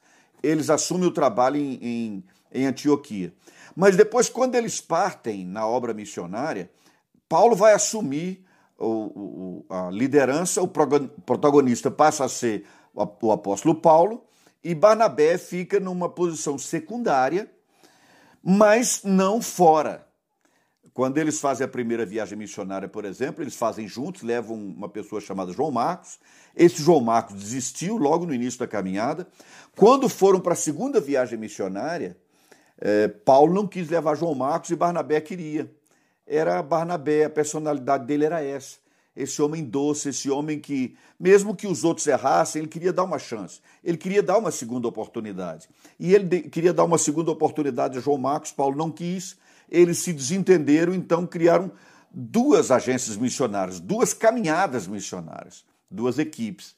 eles 0.45 0.69
assumem 0.69 1.07
o 1.07 1.11
trabalho 1.11 1.57
em, 1.57 1.79
em, 1.81 2.23
em 2.55 2.65
Antioquia. 2.65 3.33
Mas 3.75 3.95
depois, 3.97 4.29
quando 4.29 4.55
eles 4.55 4.79
partem 4.79 5.45
na 5.45 5.67
obra 5.67 5.93
missionária, 5.93 6.71
Paulo 7.27 7.55
vai 7.55 7.73
assumir 7.73 8.45
o, 8.77 8.85
o, 8.87 9.65
a 9.69 9.89
liderança, 9.91 10.61
o 10.61 10.67
protagonista 10.67 11.91
passa 11.91 12.25
a 12.25 12.29
ser 12.29 12.65
o 12.93 13.31
apóstolo 13.31 13.75
Paulo, 13.75 14.23
e 14.63 14.73
Barnabé 14.73 15.37
fica 15.37 15.79
numa 15.79 16.09
posição 16.09 16.57
secundária, 16.57 17.51
mas 18.41 19.01
não 19.03 19.41
fora. 19.41 20.07
Quando 20.93 21.17
eles 21.17 21.41
fazem 21.41 21.65
a 21.65 21.67
primeira 21.67 22.05
viagem 22.05 22.37
missionária, 22.37 22.87
por 22.87 23.03
exemplo, 23.03 23.43
eles 23.43 23.55
fazem 23.55 23.85
juntos, 23.85 24.21
levam 24.21 24.55
uma 24.55 24.87
pessoa 24.87 25.19
chamada 25.19 25.51
João 25.51 25.69
Marcos. 25.69 26.17
Esse 26.55 26.81
João 26.81 27.01
Marcos 27.01 27.35
desistiu 27.35 27.97
logo 27.97 28.25
no 28.25 28.33
início 28.33 28.61
da 28.61 28.67
caminhada. 28.67 29.27
Quando 29.75 30.07
foram 30.07 30.39
para 30.39 30.53
a 30.53 30.55
segunda 30.55 31.01
viagem 31.01 31.37
missionária, 31.37 32.17
eh, 32.79 33.07
Paulo 33.07 33.53
não 33.53 33.67
quis 33.67 33.89
levar 33.89 34.15
João 34.15 34.35
Marcos 34.35 34.69
e 34.69 34.75
Barnabé 34.75 35.21
queria. 35.21 35.71
Era 36.27 36.61
Barnabé, 36.61 37.25
a 37.25 37.29
personalidade 37.29 38.05
dele 38.05 38.25
era 38.25 38.43
essa. 38.43 38.77
esse 39.15 39.41
homem 39.41 39.63
doce, 39.63 40.09
esse 40.09 40.29
homem 40.29 40.59
que, 40.59 40.97
mesmo 41.17 41.55
que 41.55 41.67
os 41.67 41.85
outros 41.85 42.05
errassem, 42.05 42.61
ele 42.61 42.67
queria 42.67 42.91
dar 42.91 43.03
uma 43.03 43.17
chance, 43.17 43.61
ele 43.81 43.97
queria 43.97 44.21
dar 44.21 44.37
uma 44.37 44.51
segunda 44.51 44.87
oportunidade. 44.87 45.69
E 45.97 46.13
ele 46.13 46.41
queria 46.49 46.73
dar 46.73 46.83
uma 46.83 46.97
segunda 46.97 47.31
oportunidade 47.31 47.97
a 47.97 48.01
João 48.01 48.17
Marcos, 48.17 48.51
Paulo 48.51 48.75
não 48.75 48.91
quis, 48.91 49.37
eles 49.69 49.99
se 49.99 50.11
desentenderam, 50.11 50.93
então 50.93 51.25
criaram 51.25 51.71
duas 52.11 52.71
agências 52.71 53.15
missionárias, 53.15 53.79
duas 53.79 54.13
caminhadas 54.13 54.85
missionárias, 54.85 55.63
duas 55.89 56.19
equipes. 56.19 56.75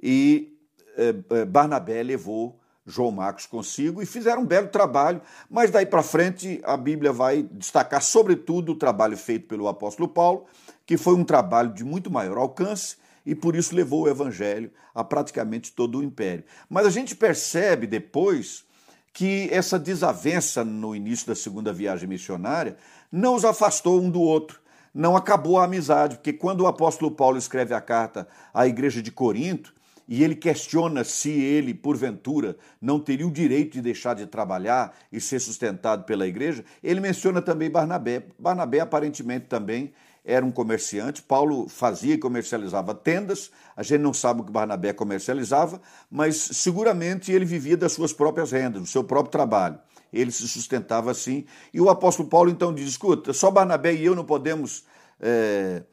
E 0.00 0.56
eh, 0.96 1.44
Barnabé 1.44 2.02
levou 2.02 2.59
João 2.86 3.10
Marcos 3.10 3.46
consigo 3.46 4.02
e 4.02 4.06
fizeram 4.06 4.42
um 4.42 4.46
belo 4.46 4.68
trabalho, 4.68 5.20
mas 5.48 5.70
daí 5.70 5.86
para 5.86 6.02
frente 6.02 6.60
a 6.64 6.76
Bíblia 6.76 7.12
vai 7.12 7.42
destacar 7.42 8.02
sobretudo 8.02 8.72
o 8.72 8.76
trabalho 8.76 9.16
feito 9.16 9.46
pelo 9.46 9.68
apóstolo 9.68 10.08
Paulo, 10.08 10.46
que 10.86 10.96
foi 10.96 11.14
um 11.14 11.24
trabalho 11.24 11.72
de 11.72 11.84
muito 11.84 12.10
maior 12.10 12.38
alcance 12.38 12.96
e 13.24 13.34
por 13.34 13.54
isso 13.54 13.74
levou 13.74 14.04
o 14.04 14.08
evangelho 14.08 14.70
a 14.94 15.04
praticamente 15.04 15.72
todo 15.72 15.98
o 15.98 16.02
império. 16.02 16.44
Mas 16.68 16.86
a 16.86 16.90
gente 16.90 17.14
percebe 17.14 17.86
depois 17.86 18.64
que 19.12 19.48
essa 19.52 19.78
desavença 19.78 20.64
no 20.64 20.94
início 20.94 21.26
da 21.26 21.34
segunda 21.34 21.72
viagem 21.72 22.08
missionária 22.08 22.76
não 23.10 23.34
os 23.34 23.44
afastou 23.44 24.00
um 24.00 24.10
do 24.10 24.20
outro, 24.20 24.60
não 24.94 25.16
acabou 25.16 25.58
a 25.58 25.64
amizade, 25.64 26.16
porque 26.16 26.32
quando 26.32 26.62
o 26.62 26.66
apóstolo 26.66 27.10
Paulo 27.10 27.36
escreve 27.36 27.74
a 27.74 27.80
carta 27.80 28.26
à 28.52 28.66
igreja 28.66 29.02
de 29.02 29.10
Corinto, 29.10 29.74
e 30.10 30.24
ele 30.24 30.34
questiona 30.34 31.04
se 31.04 31.30
ele, 31.30 31.72
porventura, 31.72 32.56
não 32.82 32.98
teria 32.98 33.24
o 33.24 33.30
direito 33.30 33.74
de 33.74 33.80
deixar 33.80 34.14
de 34.14 34.26
trabalhar 34.26 34.92
e 35.12 35.20
ser 35.20 35.38
sustentado 35.38 36.02
pela 36.02 36.26
igreja, 36.26 36.64
ele 36.82 36.98
menciona 36.98 37.40
também 37.40 37.70
Barnabé. 37.70 38.24
Barnabé 38.36 38.80
aparentemente 38.80 39.46
também 39.46 39.92
era 40.24 40.44
um 40.44 40.50
comerciante. 40.50 41.22
Paulo 41.22 41.68
fazia 41.68 42.14
e 42.14 42.18
comercializava 42.18 42.92
tendas. 42.92 43.52
A 43.76 43.84
gente 43.84 44.00
não 44.00 44.12
sabe 44.12 44.40
o 44.40 44.44
que 44.44 44.50
Barnabé 44.50 44.92
comercializava, 44.92 45.80
mas 46.10 46.36
seguramente 46.36 47.30
ele 47.30 47.44
vivia 47.44 47.76
das 47.76 47.92
suas 47.92 48.12
próprias 48.12 48.50
rendas, 48.50 48.82
do 48.82 48.88
seu 48.88 49.04
próprio 49.04 49.30
trabalho. 49.30 49.78
Ele 50.12 50.32
se 50.32 50.48
sustentava 50.48 51.12
assim. 51.12 51.46
E 51.72 51.80
o 51.80 51.88
apóstolo 51.88 52.28
Paulo 52.28 52.50
então 52.50 52.74
diz: 52.74 52.88
escuta, 52.88 53.32
só 53.32 53.48
Barnabé 53.48 53.94
e 53.94 54.04
eu 54.04 54.16
não 54.16 54.24
podemos. 54.24 54.84
É, 55.20 55.84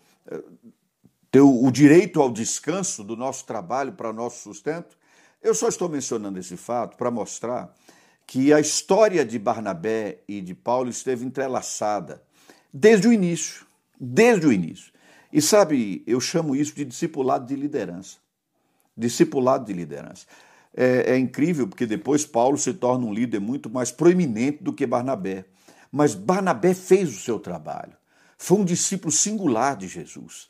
ter 1.38 1.42
o 1.42 1.70
direito 1.70 2.20
ao 2.20 2.32
descanso 2.32 3.04
do 3.04 3.16
nosso 3.16 3.46
trabalho 3.46 3.92
para 3.92 4.12
nosso 4.12 4.42
sustento. 4.42 4.98
Eu 5.40 5.54
só 5.54 5.68
estou 5.68 5.88
mencionando 5.88 6.40
esse 6.40 6.58
fato 6.58 6.98
para 6.98 7.12
mostrar 7.12 7.76
que 8.26 8.52
a 8.52 8.60
história 8.60 9.24
de 9.24 9.38
Barnabé 9.38 10.18
e 10.28 10.42
de 10.42 10.56
Paulo 10.56 10.90
esteve 10.90 11.24
entrelaçada 11.24 12.24
desde 12.74 13.08
o 13.08 13.14
início, 13.14 13.68
desde 14.00 14.48
o 14.48 14.52
início. 14.52 14.92
E 15.32 15.40
sabe, 15.40 16.04
eu 16.08 16.20
chamo 16.20 16.56
isso 16.56 16.74
de 16.74 16.84
discipulado 16.84 17.46
de 17.46 17.56
liderança. 17.56 18.18
Discipulado 18.98 19.66
de 19.66 19.74
liderança. 19.74 20.26
É, 20.76 21.12
é 21.12 21.18
incrível 21.20 21.68
porque 21.68 21.86
depois 21.86 22.26
Paulo 22.26 22.58
se 22.58 22.74
torna 22.74 23.06
um 23.06 23.14
líder 23.14 23.40
muito 23.40 23.70
mais 23.70 23.92
proeminente 23.92 24.64
do 24.64 24.74
que 24.74 24.88
Barnabé. 24.88 25.46
Mas 25.92 26.16
Barnabé 26.16 26.74
fez 26.74 27.10
o 27.10 27.20
seu 27.20 27.40
trabalho. 27.40 27.94
Foi 28.40 28.58
um 28.58 28.66
discípulo 28.66 29.12
singular 29.12 29.78
de 29.78 29.88
Jesus 29.88 30.50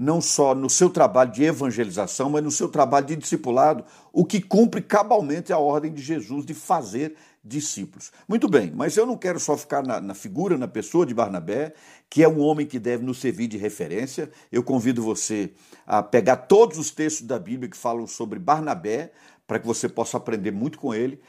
não 0.00 0.20
só 0.20 0.54
no 0.54 0.70
seu 0.70 0.88
trabalho 0.88 1.32
de 1.32 1.42
evangelização, 1.42 2.30
mas 2.30 2.44
no 2.44 2.52
seu 2.52 2.68
trabalho 2.68 3.04
de 3.04 3.16
discipulado, 3.16 3.84
o 4.12 4.24
que 4.24 4.40
cumpre 4.40 4.80
cabalmente 4.80 5.52
a 5.52 5.58
ordem 5.58 5.92
de 5.92 6.00
Jesus 6.00 6.46
de 6.46 6.54
fazer 6.54 7.16
discípulos. 7.42 8.12
Muito 8.28 8.48
bem, 8.48 8.70
mas 8.72 8.96
eu 8.96 9.04
não 9.04 9.16
quero 9.16 9.40
só 9.40 9.56
ficar 9.56 9.82
na, 9.82 10.00
na, 10.00 10.14
figura, 10.14 10.56
na 10.56 10.68
pessoa 10.68 11.04
de 11.04 11.12
Barnabé, 11.12 11.74
que 12.08 12.22
é 12.22 12.28
um 12.28 12.38
homem 12.38 12.64
que 12.64 12.78
deve 12.78 13.04
nos 13.04 13.18
servir 13.18 13.48
de 13.48 13.58
referência. 13.58 14.30
Eu 14.52 14.62
convido 14.62 15.02
você 15.02 15.50
a 15.84 16.00
pegar 16.00 16.36
todos 16.36 16.78
os 16.78 16.92
textos 16.92 17.26
da 17.26 17.38
Bíblia 17.38 17.68
que 17.68 17.76
falam 17.76 18.06
sobre 18.06 18.38
Barnabé, 18.38 19.10
para 19.48 19.58
que 19.58 19.66
você 19.66 19.88
possa 19.88 20.16
aprender 20.16 20.52
muito 20.52 20.78
com 20.78 20.94
ele. 20.94 21.20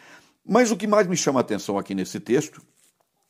Mas 0.45 0.69
o 0.69 0.77
que 0.77 0.85
mais 0.85 1.07
me 1.07 1.17
chama 1.17 1.39
a 1.39 1.41
atenção 1.41 1.75
aqui 1.75 1.95
nesse 1.95 2.19
texto 2.19 2.61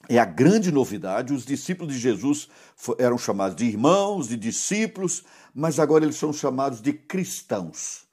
é 0.10 0.18
a 0.18 0.26
grande 0.26 0.72
novidade. 0.72 1.32
Os 1.32 1.46
discípulos 1.46 1.94
de 1.94 2.00
Jesus 2.00 2.50
eram 2.98 3.18
chamados 3.18 3.56
de 3.56 3.66
irmãos, 3.66 4.28
de 4.28 4.36
discípulos, 4.36 5.24
mas 5.54 5.80
agora 5.80 6.04
eles 6.04 6.16
são 6.16 6.34
chamados 6.34 6.82
de 6.82 6.92
cristãos. 6.92 8.08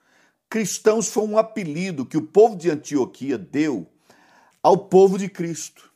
Cristãos 0.51 1.09
foi 1.09 1.25
um 1.25 1.39
apelido 1.39 2.05
que 2.05 2.19
o 2.19 2.23
povo 2.23 2.55
de 2.55 2.71
Antioquia 2.71 3.39
deu 3.39 3.91
ao 4.63 4.77
povo 4.77 5.19
de 5.19 5.27
Cristo. 5.27 5.91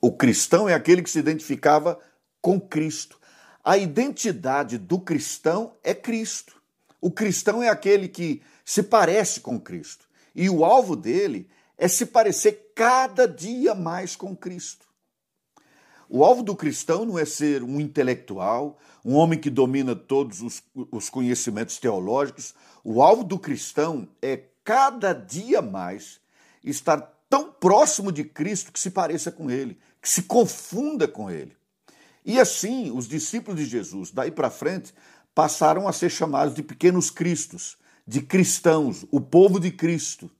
O 0.00 0.12
cristão 0.12 0.68
é 0.68 0.74
aquele 0.74 1.02
que 1.02 1.10
se 1.10 1.18
identificava 1.18 1.98
com 2.40 2.60
Cristo. 2.60 3.18
A 3.64 3.76
identidade 3.76 4.78
do 4.78 5.00
cristão 5.00 5.74
é 5.82 5.94
Cristo. 5.94 6.62
O 7.00 7.10
cristão 7.10 7.60
é 7.60 7.68
aquele 7.68 8.08
que 8.08 8.40
se 8.64 8.84
parece 8.84 9.40
com 9.40 9.58
Cristo. 9.58 10.06
E 10.34 10.48
o 10.48 10.64
alvo 10.64 10.94
dele 10.94 11.48
é 11.76 11.88
se 11.88 12.06
parecer 12.06 12.72
cada 12.74 13.26
dia 13.26 13.74
mais 13.74 14.14
com 14.14 14.36
Cristo. 14.36 14.91
O 16.14 16.26
alvo 16.26 16.42
do 16.42 16.54
cristão 16.54 17.06
não 17.06 17.18
é 17.18 17.24
ser 17.24 17.62
um 17.62 17.80
intelectual, 17.80 18.78
um 19.02 19.14
homem 19.14 19.38
que 19.38 19.48
domina 19.48 19.96
todos 19.96 20.42
os, 20.42 20.62
os 20.90 21.08
conhecimentos 21.08 21.78
teológicos. 21.78 22.54
O 22.84 23.00
alvo 23.00 23.24
do 23.24 23.38
cristão 23.38 24.06
é 24.20 24.42
cada 24.62 25.14
dia 25.14 25.62
mais 25.62 26.20
estar 26.62 27.00
tão 27.30 27.50
próximo 27.50 28.12
de 28.12 28.24
Cristo 28.24 28.72
que 28.72 28.78
se 28.78 28.90
pareça 28.90 29.32
com 29.32 29.50
ele, 29.50 29.78
que 30.02 30.08
se 30.10 30.24
confunda 30.24 31.08
com 31.08 31.30
ele. 31.30 31.56
E 32.26 32.38
assim, 32.38 32.90
os 32.90 33.08
discípulos 33.08 33.58
de 33.58 33.64
Jesus, 33.64 34.10
daí 34.10 34.30
para 34.30 34.50
frente, 34.50 34.92
passaram 35.34 35.88
a 35.88 35.94
ser 35.94 36.10
chamados 36.10 36.54
de 36.54 36.62
pequenos 36.62 37.10
cristos, 37.10 37.78
de 38.06 38.20
cristãos, 38.20 39.06
o 39.10 39.18
povo 39.18 39.58
de 39.58 39.70
Cristo. 39.70 40.30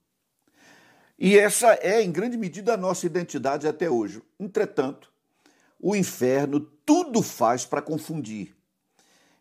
E 1.19 1.39
essa 1.39 1.73
é, 1.81 2.03
em 2.03 2.13
grande 2.13 2.37
medida, 2.37 2.75
a 2.75 2.77
nossa 2.77 3.07
identidade 3.07 3.67
até 3.67 3.89
hoje. 3.89 4.21
Entretanto, 4.39 5.12
o 5.83 5.97
inferno 5.97 6.61
tudo 6.87 7.21
faz 7.21 7.67
para 7.67 7.83
confundir. 7.83 8.55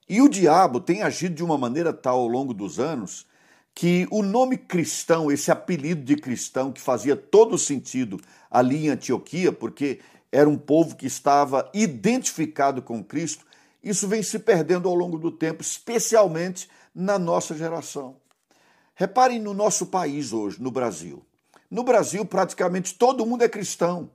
E 0.09 0.21
o 0.21 0.27
diabo 0.27 0.81
tem 0.81 1.03
agido 1.03 1.35
de 1.35 1.43
uma 1.43 1.57
maneira 1.57 1.93
tal 1.93 2.19
ao 2.19 2.27
longo 2.27 2.53
dos 2.53 2.79
anos 2.79 3.27
que 3.73 4.07
o 4.11 4.21
nome 4.21 4.57
cristão, 4.57 5.31
esse 5.31 5.51
apelido 5.51 6.03
de 6.03 6.17
cristão 6.17 6.71
que 6.71 6.81
fazia 6.81 7.15
todo 7.15 7.57
sentido 7.57 8.19
ali 8.49 8.87
em 8.87 8.89
Antioquia, 8.89 9.51
porque 9.51 10.01
era 10.31 10.49
um 10.49 10.57
povo 10.57 10.95
que 10.95 11.05
estava 11.05 11.69
identificado 11.73 12.81
com 12.81 13.03
Cristo, 13.03 13.45
isso 13.83 14.07
vem 14.07 14.21
se 14.21 14.39
perdendo 14.39 14.89
ao 14.89 14.95
longo 14.95 15.17
do 15.17 15.31
tempo, 15.31 15.61
especialmente 15.61 16.69
na 16.93 17.17
nossa 17.17 17.55
geração. 17.55 18.17
Reparem 18.95 19.39
no 19.39 19.53
nosso 19.53 19.85
país 19.85 20.33
hoje, 20.33 20.61
no 20.61 20.71
Brasil. 20.71 21.25
No 21.69 21.83
Brasil, 21.83 22.25
praticamente 22.25 22.95
todo 22.95 23.25
mundo 23.25 23.43
é 23.43 23.49
cristão. 23.49 24.09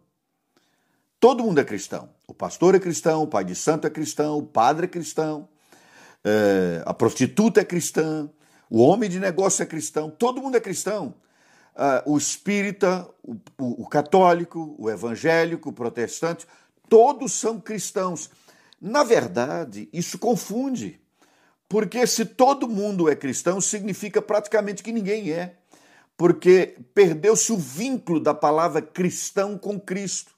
Todo 1.26 1.42
mundo 1.42 1.58
é 1.58 1.64
cristão. 1.64 2.08
O 2.24 2.32
pastor 2.32 2.76
é 2.76 2.78
cristão, 2.78 3.24
o 3.24 3.26
pai 3.26 3.44
de 3.44 3.56
santo 3.56 3.84
é 3.84 3.90
cristão, 3.90 4.38
o 4.38 4.46
padre 4.46 4.84
é 4.84 4.88
cristão, 4.88 5.48
é, 6.22 6.84
a 6.86 6.94
prostituta 6.94 7.60
é 7.60 7.64
cristã, 7.64 8.30
o 8.70 8.80
homem 8.80 9.10
de 9.10 9.18
negócio 9.18 9.60
é 9.60 9.66
cristão, 9.66 10.08
todo 10.08 10.40
mundo 10.40 10.56
é 10.56 10.60
cristão. 10.60 11.16
Uh, 11.74 12.12
o 12.12 12.16
espírita, 12.16 13.08
o, 13.24 13.34
o, 13.58 13.82
o, 13.82 13.88
católico, 13.88 14.76
o 14.78 14.88
evangélico, 14.88 15.70
o 15.70 15.72
protestante, 15.72 16.46
todos 16.88 17.32
são 17.32 17.58
cristãos. 17.58 18.30
Na 18.80 19.02
verdade, 19.02 19.88
isso 19.92 20.20
confunde, 20.20 21.00
porque 21.68 22.06
se 22.06 22.24
todo 22.24 22.68
mundo 22.68 23.08
é 23.08 23.16
cristão, 23.16 23.60
significa 23.60 24.22
praticamente 24.22 24.80
que 24.80 24.92
ninguém 24.92 25.32
é, 25.32 25.56
porque 26.16 26.78
perdeu-se 26.94 27.50
o 27.50 27.58
vínculo 27.58 28.20
da 28.20 28.32
palavra 28.32 28.80
cristão 28.80 29.58
com 29.58 29.80
Cristo 29.80 30.35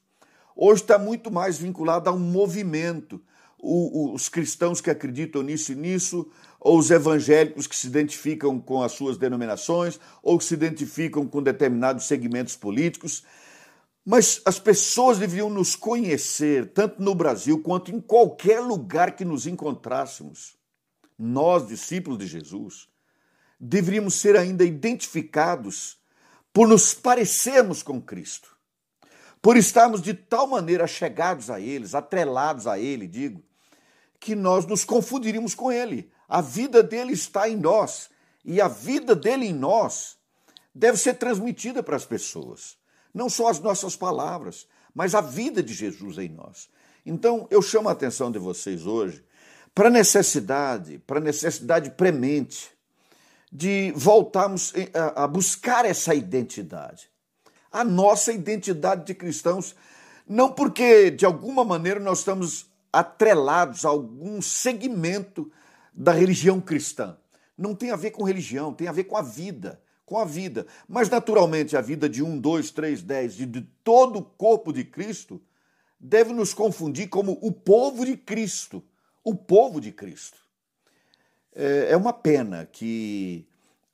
hoje 0.59 0.83
está 0.83 0.99
muito 0.99 1.31
mais 1.31 1.57
vinculado 1.57 2.11
a 2.11 2.13
um 2.13 2.19
movimento. 2.19 3.23
O, 3.61 4.13
os 4.13 4.29
cristãos 4.29 4.81
que 4.81 4.91
acreditam 4.91 5.43
nisso 5.43 5.73
e 5.73 5.75
nisso, 5.75 6.31
ou 6.61 6.79
os 6.79 6.93
evangélicos 6.93 7.67
que 7.67 7.75
se 7.75 7.89
identificam 7.89 8.61
com 8.61 8.83
as 8.83 8.93
suas 8.93 9.17
denominações, 9.17 9.99
ou 10.23 10.39
que 10.39 10.45
se 10.45 10.55
identificam 10.55 11.27
com 11.27 11.43
determinados 11.43 12.05
segmentos 12.05 12.55
políticos. 12.55 13.25
Mas 14.05 14.41
as 14.45 14.61
pessoas 14.61 15.19
deveriam 15.19 15.51
nos 15.51 15.75
conhecer, 15.75 16.73
tanto 16.73 17.03
no 17.03 17.15
Brasil 17.15 17.61
quanto 17.61 17.91
em 17.91 18.01
qualquer 18.01 18.61
lugar 18.61 19.17
que 19.17 19.25
nos 19.25 19.47
encontrássemos. 19.47 20.57
Nós, 21.19 21.67
discípulos 21.67 22.19
de 22.19 22.27
Jesus, 22.29 22.89
deveríamos 23.59 24.15
ser 24.15 24.37
ainda 24.37 24.65
identificados 24.65 25.99
por 26.53 26.69
nos 26.69 26.95
parecermos 26.95 27.83
com 27.83 28.01
Cristo 28.01 28.58
por 29.49 29.57
estarmos 29.57 30.03
de 30.03 30.13
tal 30.13 30.47
maneira 30.47 30.87
chegados 30.87 31.49
a 31.49 31.59
eles, 31.59 31.95
atrelados 31.95 32.67
a 32.67 32.79
ele, 32.79 33.09
digo, 33.09 33.43
que 34.21 34.35
nós 34.35 34.67
nos 34.67 34.85
confundiríamos 34.85 35.55
com 35.55 35.73
ele. 35.73 36.13
A 36.29 36.43
vida 36.43 36.83
dele 36.83 37.15
está 37.15 37.49
em 37.49 37.57
nós 37.57 38.11
e 38.45 38.61
a 38.61 38.69
vida 38.69 39.17
dele 39.17 39.47
em 39.47 39.55
nós 39.55 40.19
deve 40.75 40.99
ser 40.99 41.15
transmitida 41.15 41.83
para 41.83 41.97
as 41.97 42.05
pessoas. 42.05 42.77
Não 43.15 43.31
só 43.31 43.49
as 43.49 43.59
nossas 43.59 43.97
palavras, 43.97 44.69
mas 44.95 45.15
a 45.15 45.23
vida 45.23 45.63
de 45.63 45.73
Jesus 45.73 46.19
em 46.19 46.29
nós. 46.29 46.69
Então, 47.07 47.49
eu 47.51 47.63
chamo 47.63 47.89
a 47.89 47.93
atenção 47.93 48.31
de 48.31 48.39
vocês 48.39 48.85
hoje 48.85 49.25
para 49.75 49.89
a 49.89 49.91
necessidade, 49.91 50.99
para 51.07 51.21
a 51.21 51.23
necessidade 51.23 51.91
premente 51.93 52.71
de 53.51 53.95
voltarmos 53.97 54.75
a 55.17 55.27
buscar 55.27 55.87
essa 55.87 56.15
identidade. 56.15 57.09
A 57.71 57.85
nossa 57.85 58.33
identidade 58.33 59.05
de 59.05 59.15
cristãos, 59.15 59.75
não 60.27 60.53
porque 60.53 61.11
de 61.11 61.25
alguma 61.25 61.65
maneira 61.65 62.01
nós 62.01 62.19
estamos 62.21 62.67
atrelados 62.93 63.85
a 63.85 63.89
algum 63.89 64.41
segmento 64.41 65.51
da 65.93 66.13
religião 66.13 66.61
cristã. 66.61 67.17
Não 67.57 67.75
tem 67.75 67.91
a 67.91 67.97
ver 67.97 68.13
com 68.13 68.23
religião, 68.23 68.73
tem 68.73 68.89
a 68.89 68.93
ver 68.93 69.05
com 69.05 69.17
a 69.17 69.23
vida, 69.23 69.81
com 70.07 70.19
a 70.19 70.25
vida. 70.25 70.67
Mas 70.89 71.09
naturalmente 71.09 71.77
a 71.77 71.81
vida 71.81 72.09
de 72.09 72.23
um, 72.23 72.39
dois, 72.39 72.71
três, 72.71 73.03
dez 73.03 73.41
e 73.41 73.47
de 73.47 73.63
todo 73.83 74.21
o 74.21 74.25
corpo 74.25 74.73
de 74.73 74.85
Cristo 74.85 75.41
deve 75.99 76.33
nos 76.33 76.55
confundir 76.55 77.09
como 77.09 77.39
o 77.43 77.51
povo 77.51 78.07
de 78.07 78.17
Cristo, 78.17 78.83
o 79.25 79.35
povo 79.35 79.81
de 79.81 79.91
Cristo. 79.91 80.39
É, 81.55 81.89
é 81.91 81.97
uma 81.97 82.13
pena 82.13 82.67
que 82.71 83.47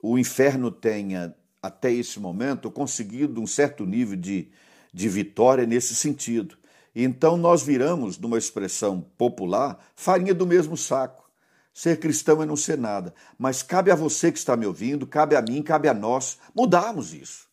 o 0.02 0.18
inferno 0.18 0.70
tenha 0.70 1.34
até 1.64 1.90
esse 1.90 2.20
momento 2.20 2.70
conseguido 2.70 3.40
um 3.40 3.46
certo 3.46 3.86
nível 3.86 4.18
de, 4.18 4.50
de 4.92 5.08
vitória 5.08 5.64
nesse 5.64 5.94
sentido. 5.94 6.58
Então 6.94 7.38
nós 7.38 7.62
viramos, 7.62 8.18
numa 8.18 8.36
expressão 8.36 9.00
popular, 9.16 9.82
farinha 9.96 10.34
do 10.34 10.46
mesmo 10.46 10.76
saco. 10.76 11.24
Ser 11.72 11.98
cristão 11.98 12.42
é 12.42 12.46
não 12.46 12.54
ser 12.54 12.76
nada. 12.76 13.14
Mas 13.38 13.62
cabe 13.62 13.90
a 13.90 13.94
você 13.94 14.30
que 14.30 14.36
está 14.36 14.54
me 14.58 14.66
ouvindo, 14.66 15.06
cabe 15.06 15.36
a 15.36 15.40
mim, 15.40 15.62
cabe 15.62 15.88
a 15.88 15.94
nós 15.94 16.36
mudarmos 16.54 17.14
isso. 17.14 17.48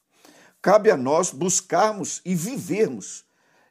Cabe 0.62 0.92
a 0.92 0.98
nós 0.98 1.32
buscarmos 1.32 2.22
e 2.26 2.36
vivermos 2.36 3.24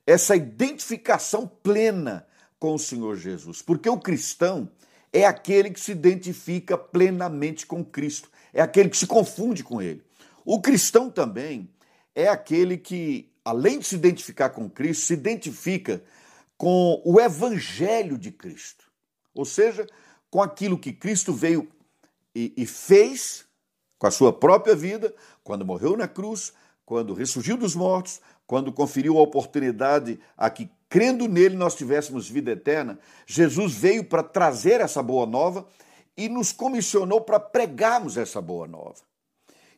essa 0.07 0.35
identificação 0.35 1.47
plena 1.47 2.27
com 2.59 2.75
o 2.75 2.79
Senhor 2.79 3.15
Jesus. 3.17 3.61
Porque 3.61 3.91
o 3.91 4.01
cristão 4.01 4.71
é 5.13 5.27
aquele 5.27 5.69
que 5.69 5.79
se 5.79 5.93
identifica 5.93 6.79
plenamente 6.79 7.67
com 7.67 7.85
Cristo, 7.85 8.31
é 8.55 8.63
aquele 8.63 8.89
que 8.89 8.97
se 8.97 9.07
confunde 9.07 9.63
com 9.63 9.83
ele. 9.83 10.03
O 10.53 10.61
cristão 10.61 11.09
também 11.09 11.71
é 12.13 12.27
aquele 12.27 12.77
que 12.77 13.33
além 13.45 13.79
de 13.79 13.87
se 13.87 13.95
identificar 13.95 14.51
com 14.51 14.69
Cristo, 14.69 15.07
se 15.07 15.13
identifica 15.13 16.03
com 16.59 17.01
o 17.05 17.21
evangelho 17.21 18.19
de 18.19 18.33
Cristo. 18.33 18.91
Ou 19.33 19.45
seja, 19.45 19.87
com 20.29 20.43
aquilo 20.43 20.77
que 20.77 20.93
Cristo 20.93 21.33
veio 21.33 21.71
e, 22.35 22.53
e 22.57 22.67
fez 22.67 23.47
com 23.97 24.09
a 24.09 24.11
sua 24.11 24.33
própria 24.33 24.75
vida, 24.75 25.15
quando 25.45 25.65
morreu 25.65 25.97
na 25.97 26.09
cruz, 26.09 26.53
quando 26.85 27.15
ressurgiu 27.15 27.57
dos 27.57 27.77
mortos, 27.77 28.21
quando 28.45 28.73
conferiu 28.73 29.19
a 29.19 29.23
oportunidade 29.23 30.19
a 30.37 30.51
que, 30.51 30.69
crendo 30.89 31.29
nele, 31.29 31.55
nós 31.55 31.77
tivéssemos 31.77 32.29
vida 32.29 32.51
eterna, 32.51 32.99
Jesus 33.25 33.73
veio 33.73 34.03
para 34.03 34.25
trazer 34.25 34.81
essa 34.81 35.01
boa 35.01 35.27
nova 35.27 35.65
e 36.17 36.29
nos 36.29 36.51
comissionou 36.51 37.21
para 37.21 37.39
pregarmos 37.39 38.17
essa 38.17 38.43
boa 38.43 38.67
nova. 38.67 39.10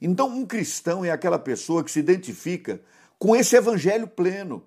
Então, 0.04 0.28
um 0.28 0.44
cristão 0.44 1.04
é 1.04 1.12
aquela 1.12 1.38
pessoa 1.38 1.84
que 1.84 1.90
se 1.90 2.00
identifica 2.00 2.80
com 3.20 3.36
esse 3.36 3.54
evangelho 3.54 4.08
pleno, 4.08 4.64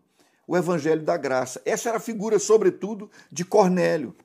o 0.47 0.55
evangelho 0.55 1.03
da 1.03 1.17
graça. 1.17 1.61
Essa 1.65 1.89
era 1.89 1.97
a 1.97 2.01
figura, 2.01 2.39
sobretudo, 2.39 3.11
de 3.29 3.43
Cornélio. 3.43 4.15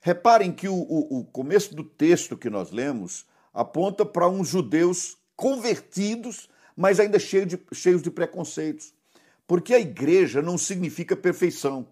Reparem 0.00 0.50
que 0.50 0.66
o, 0.66 0.74
o, 0.74 1.20
o 1.20 1.24
começo 1.24 1.72
do 1.72 1.84
texto 1.84 2.36
que 2.36 2.50
nós 2.50 2.72
lemos 2.72 3.26
aponta 3.54 4.04
para 4.04 4.28
uns 4.28 4.48
judeus 4.48 5.16
convertidos, 5.36 6.48
mas 6.76 6.98
ainda 6.98 7.16
de, 7.16 7.60
cheios 7.72 8.02
de 8.02 8.10
preconceitos. 8.10 8.92
Porque 9.46 9.72
a 9.72 9.78
igreja 9.78 10.42
não 10.42 10.58
significa 10.58 11.14
perfeição. 11.14 11.86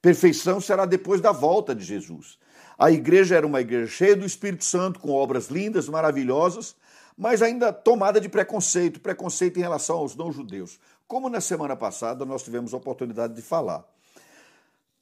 Perfeição 0.00 0.60
será 0.60 0.86
depois 0.86 1.20
da 1.20 1.32
volta 1.32 1.74
de 1.74 1.82
Jesus. 1.82 2.38
A 2.78 2.92
igreja 2.92 3.34
era 3.34 3.46
uma 3.46 3.60
igreja 3.60 3.90
cheia 3.90 4.14
do 4.14 4.24
Espírito 4.24 4.64
Santo, 4.64 5.00
com 5.00 5.10
obras 5.10 5.48
lindas, 5.48 5.88
maravilhosas, 5.88 6.76
mas 7.16 7.42
ainda 7.42 7.72
tomada 7.72 8.20
de 8.20 8.28
preconceito, 8.28 9.00
preconceito 9.00 9.58
em 9.58 9.62
relação 9.62 9.96
aos 9.96 10.16
não-judeus, 10.16 10.78
como 11.06 11.28
na 11.28 11.40
semana 11.40 11.76
passada 11.76 12.24
nós 12.24 12.42
tivemos 12.42 12.74
a 12.74 12.76
oportunidade 12.76 13.34
de 13.34 13.42
falar. 13.42 13.84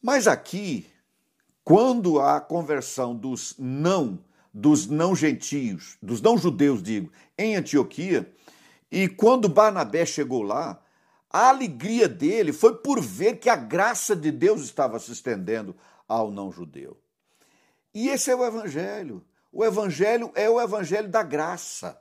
Mas 0.03 0.27
aqui, 0.27 0.87
quando 1.65 2.21
a 2.21 2.41
conversão 2.41 3.15
dos 3.15 3.55
não, 3.59 4.19
dos 4.53 4.87
não 4.87 5.15
gentios, 5.15 5.97
dos 6.03 6.21
não 6.21 6.37
judeus, 6.37 6.83
digo, 6.83 7.11
em 7.39 7.57
Antioquia, 7.57 8.31
e 8.91 9.09
quando 9.09 9.49
Barnabé 9.49 10.05
chegou 10.05 10.43
lá, 10.43 10.83
a 11.31 11.49
alegria 11.49 12.07
dele 12.07 12.53
foi 12.53 12.77
por 12.77 13.01
ver 13.01 13.39
que 13.39 13.49
a 13.49 13.57
graça 13.57 14.15
de 14.15 14.31
Deus 14.31 14.63
estava 14.63 14.99
se 14.99 15.13
estendendo 15.13 15.75
ao 16.07 16.31
não 16.31 16.53
judeu. 16.53 16.99
E 17.95 18.09
esse 18.09 18.31
é 18.31 18.37
o 18.37 18.45
evangelho. 18.45 19.25
O 19.51 19.65
evangelho 19.65 20.31
é 20.35 20.49
o 20.51 20.61
evangelho 20.61 21.09
da 21.09 21.23
graça. 21.23 21.99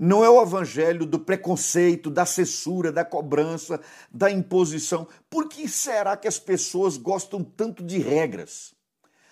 Não 0.00 0.24
é 0.24 0.30
o 0.30 0.40
evangelho 0.40 1.04
do 1.04 1.18
preconceito, 1.18 2.08
da 2.08 2.24
censura, 2.24 2.92
da 2.92 3.04
cobrança, 3.04 3.80
da 4.12 4.30
imposição. 4.30 5.08
Por 5.28 5.48
que 5.48 5.68
será 5.68 6.16
que 6.16 6.28
as 6.28 6.38
pessoas 6.38 6.96
gostam 6.96 7.42
tanto 7.42 7.82
de 7.82 7.98
regras? 7.98 8.74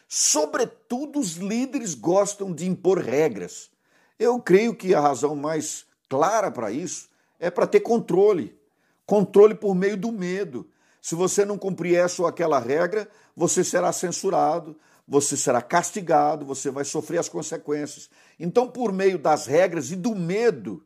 Sobretudo 0.08 1.20
os 1.20 1.36
líderes 1.36 1.94
gostam 1.94 2.52
de 2.52 2.66
impor 2.66 2.98
regras. 2.98 3.70
Eu 4.18 4.40
creio 4.40 4.74
que 4.74 4.92
a 4.92 5.00
razão 5.00 5.36
mais 5.36 5.86
clara 6.08 6.50
para 6.50 6.72
isso 6.72 7.08
é 7.38 7.48
para 7.48 7.66
ter 7.68 7.80
controle. 7.80 8.58
Controle 9.04 9.54
por 9.54 9.72
meio 9.72 9.96
do 9.96 10.10
medo. 10.10 10.68
Se 11.00 11.14
você 11.14 11.44
não 11.44 11.56
cumprir 11.56 11.94
essa 11.94 12.22
ou 12.22 12.26
aquela 12.26 12.58
regra, 12.58 13.08
você 13.36 13.62
será 13.62 13.92
censurado, 13.92 14.76
você 15.06 15.36
será 15.36 15.62
castigado, 15.62 16.44
você 16.44 16.70
vai 16.70 16.84
sofrer 16.84 17.18
as 17.18 17.28
consequências. 17.28 18.10
Então, 18.38 18.68
por 18.68 18.92
meio 18.92 19.18
das 19.18 19.46
regras 19.46 19.90
e 19.90 19.96
do 19.96 20.14
medo 20.14 20.84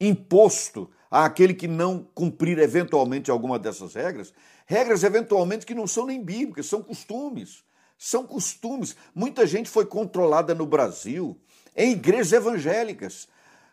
imposto 0.00 0.90
àquele 1.10 1.52
que 1.52 1.68
não 1.68 2.06
cumprir 2.14 2.58
eventualmente 2.58 3.30
alguma 3.30 3.58
dessas 3.58 3.94
regras, 3.94 4.32
regras 4.66 5.04
eventualmente 5.04 5.66
que 5.66 5.74
não 5.74 5.86
são 5.86 6.06
nem 6.06 6.22
bíblicas, 6.22 6.66
são 6.66 6.82
costumes. 6.82 7.62
São 7.98 8.24
costumes. 8.24 8.94
Muita 9.14 9.46
gente 9.46 9.68
foi 9.68 9.84
controlada 9.84 10.54
no 10.54 10.64
Brasil 10.64 11.36
em 11.76 11.92
igrejas 11.92 12.32
evangélicas. 12.32 13.28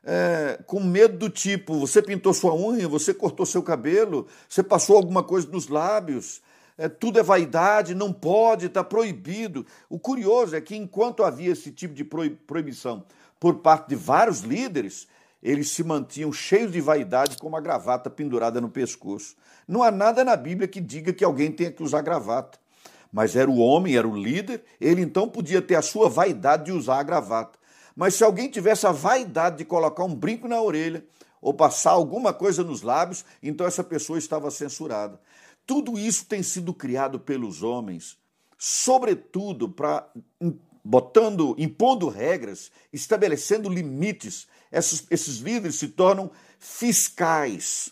É, 0.07 0.59
com 0.67 0.79
medo 0.83 1.17
do 1.17 1.29
tipo, 1.29 1.79
você 1.79 1.99
pintou 2.01 2.31
sua 2.33 2.53
unha, 2.53 2.87
você 2.87 3.11
cortou 3.13 3.43
seu 3.45 3.63
cabelo, 3.63 4.27
você 4.47 4.61
passou 4.61 4.97
alguma 4.97 5.23
coisa 5.23 5.47
nos 5.47 5.67
lábios, 5.67 6.43
é, 6.77 6.89
tudo 6.89 7.19
é 7.19 7.23
vaidade, 7.23 7.95
não 7.95 8.11
pode, 8.11 8.65
está 8.65 8.83
proibido. 8.83 9.65
O 9.89 9.97
curioso 9.97 10.55
é 10.55 10.61
que 10.61 10.75
enquanto 10.75 11.23
havia 11.23 11.51
esse 11.51 11.71
tipo 11.71 11.93
de 11.93 12.03
proibição 12.03 13.03
por 13.39 13.55
parte 13.55 13.89
de 13.89 13.95
vários 13.95 14.41
líderes, 14.41 15.07
eles 15.41 15.71
se 15.71 15.83
mantinham 15.83 16.33
cheios 16.33 16.71
de 16.71 16.81
vaidade 16.81 17.37
com 17.37 17.47
uma 17.47 17.61
gravata 17.61 18.09
pendurada 18.09 18.59
no 18.59 18.69
pescoço. 18.69 19.35
Não 19.67 19.83
há 19.83 19.91
nada 19.91 20.23
na 20.23 20.35
Bíblia 20.35 20.67
que 20.67 20.81
diga 20.81 21.13
que 21.13 21.23
alguém 21.23 21.51
tenha 21.51 21.71
que 21.71 21.83
usar 21.83 22.01
gravata. 22.01 22.57
Mas 23.11 23.35
era 23.35 23.49
o 23.49 23.59
homem, 23.59 23.95
era 23.95 24.07
o 24.07 24.15
líder, 24.15 24.63
ele 24.81 25.01
então 25.01 25.29
podia 25.29 25.61
ter 25.61 25.75
a 25.75 25.81
sua 25.81 26.09
vaidade 26.09 26.65
de 26.65 26.71
usar 26.71 26.99
a 26.99 27.03
gravata. 27.03 27.57
Mas 27.95 28.15
se 28.15 28.23
alguém 28.23 28.49
tivesse 28.49 28.85
a 28.85 28.91
vaidade 28.91 29.59
de 29.59 29.65
colocar 29.65 30.03
um 30.03 30.13
brinco 30.13 30.47
na 30.49 30.61
orelha 30.61 31.05
ou 31.41 31.53
passar 31.53 31.91
alguma 31.91 32.33
coisa 32.33 32.63
nos 32.63 32.81
lábios, 32.81 33.23
então 33.41 33.65
essa 33.65 33.83
pessoa 33.83 34.19
estava 34.19 34.51
censurada. 34.51 35.17
Tudo 35.65 35.97
isso 35.97 36.25
tem 36.25 36.43
sido 36.43 36.73
criado 36.73 37.19
pelos 37.19 37.63
homens, 37.63 38.17
sobretudo 38.57 39.69
para 39.69 40.07
botando, 40.83 41.55
impondo 41.57 42.07
regras, 42.07 42.71
estabelecendo 42.93 43.67
limites. 43.67 44.47
Esses, 44.71 45.07
esses 45.09 45.37
líderes 45.37 45.75
se 45.75 45.87
tornam 45.87 46.29
fiscais 46.59 47.91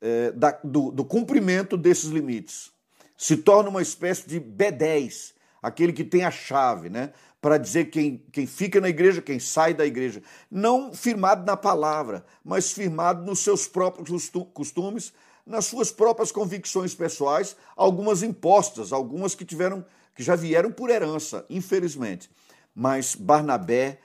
é, 0.00 0.32
da, 0.32 0.58
do, 0.64 0.90
do 0.90 1.04
cumprimento 1.04 1.76
desses 1.76 2.10
limites. 2.10 2.72
Se 3.16 3.36
torna 3.36 3.70
uma 3.70 3.82
espécie 3.82 4.28
de 4.28 4.40
B10, 4.40 5.32
aquele 5.62 5.92
que 5.92 6.04
tem 6.04 6.24
a 6.24 6.30
chave, 6.30 6.88
né? 6.88 7.12
Para 7.40 7.56
dizer 7.56 7.86
quem, 7.86 8.24
quem 8.32 8.48
fica 8.48 8.80
na 8.80 8.88
igreja, 8.88 9.22
quem 9.22 9.38
sai 9.38 9.72
da 9.72 9.86
igreja. 9.86 10.20
Não 10.50 10.92
firmado 10.92 11.46
na 11.46 11.56
palavra, 11.56 12.24
mas 12.44 12.72
firmado 12.72 13.24
nos 13.24 13.38
seus 13.38 13.68
próprios 13.68 14.28
costumes, 14.52 15.12
nas 15.48 15.64
suas 15.64 15.90
próprias 15.90 16.30
convicções 16.30 16.94
pessoais, 16.94 17.56
algumas 17.74 18.22
impostas, 18.22 18.92
algumas 18.92 19.34
que 19.34 19.44
tiveram 19.44 19.84
que 20.14 20.22
já 20.22 20.36
vieram 20.36 20.70
por 20.70 20.90
herança, 20.90 21.46
infelizmente. 21.48 22.28
Mas 22.74 23.14
Barnabé 23.14 24.00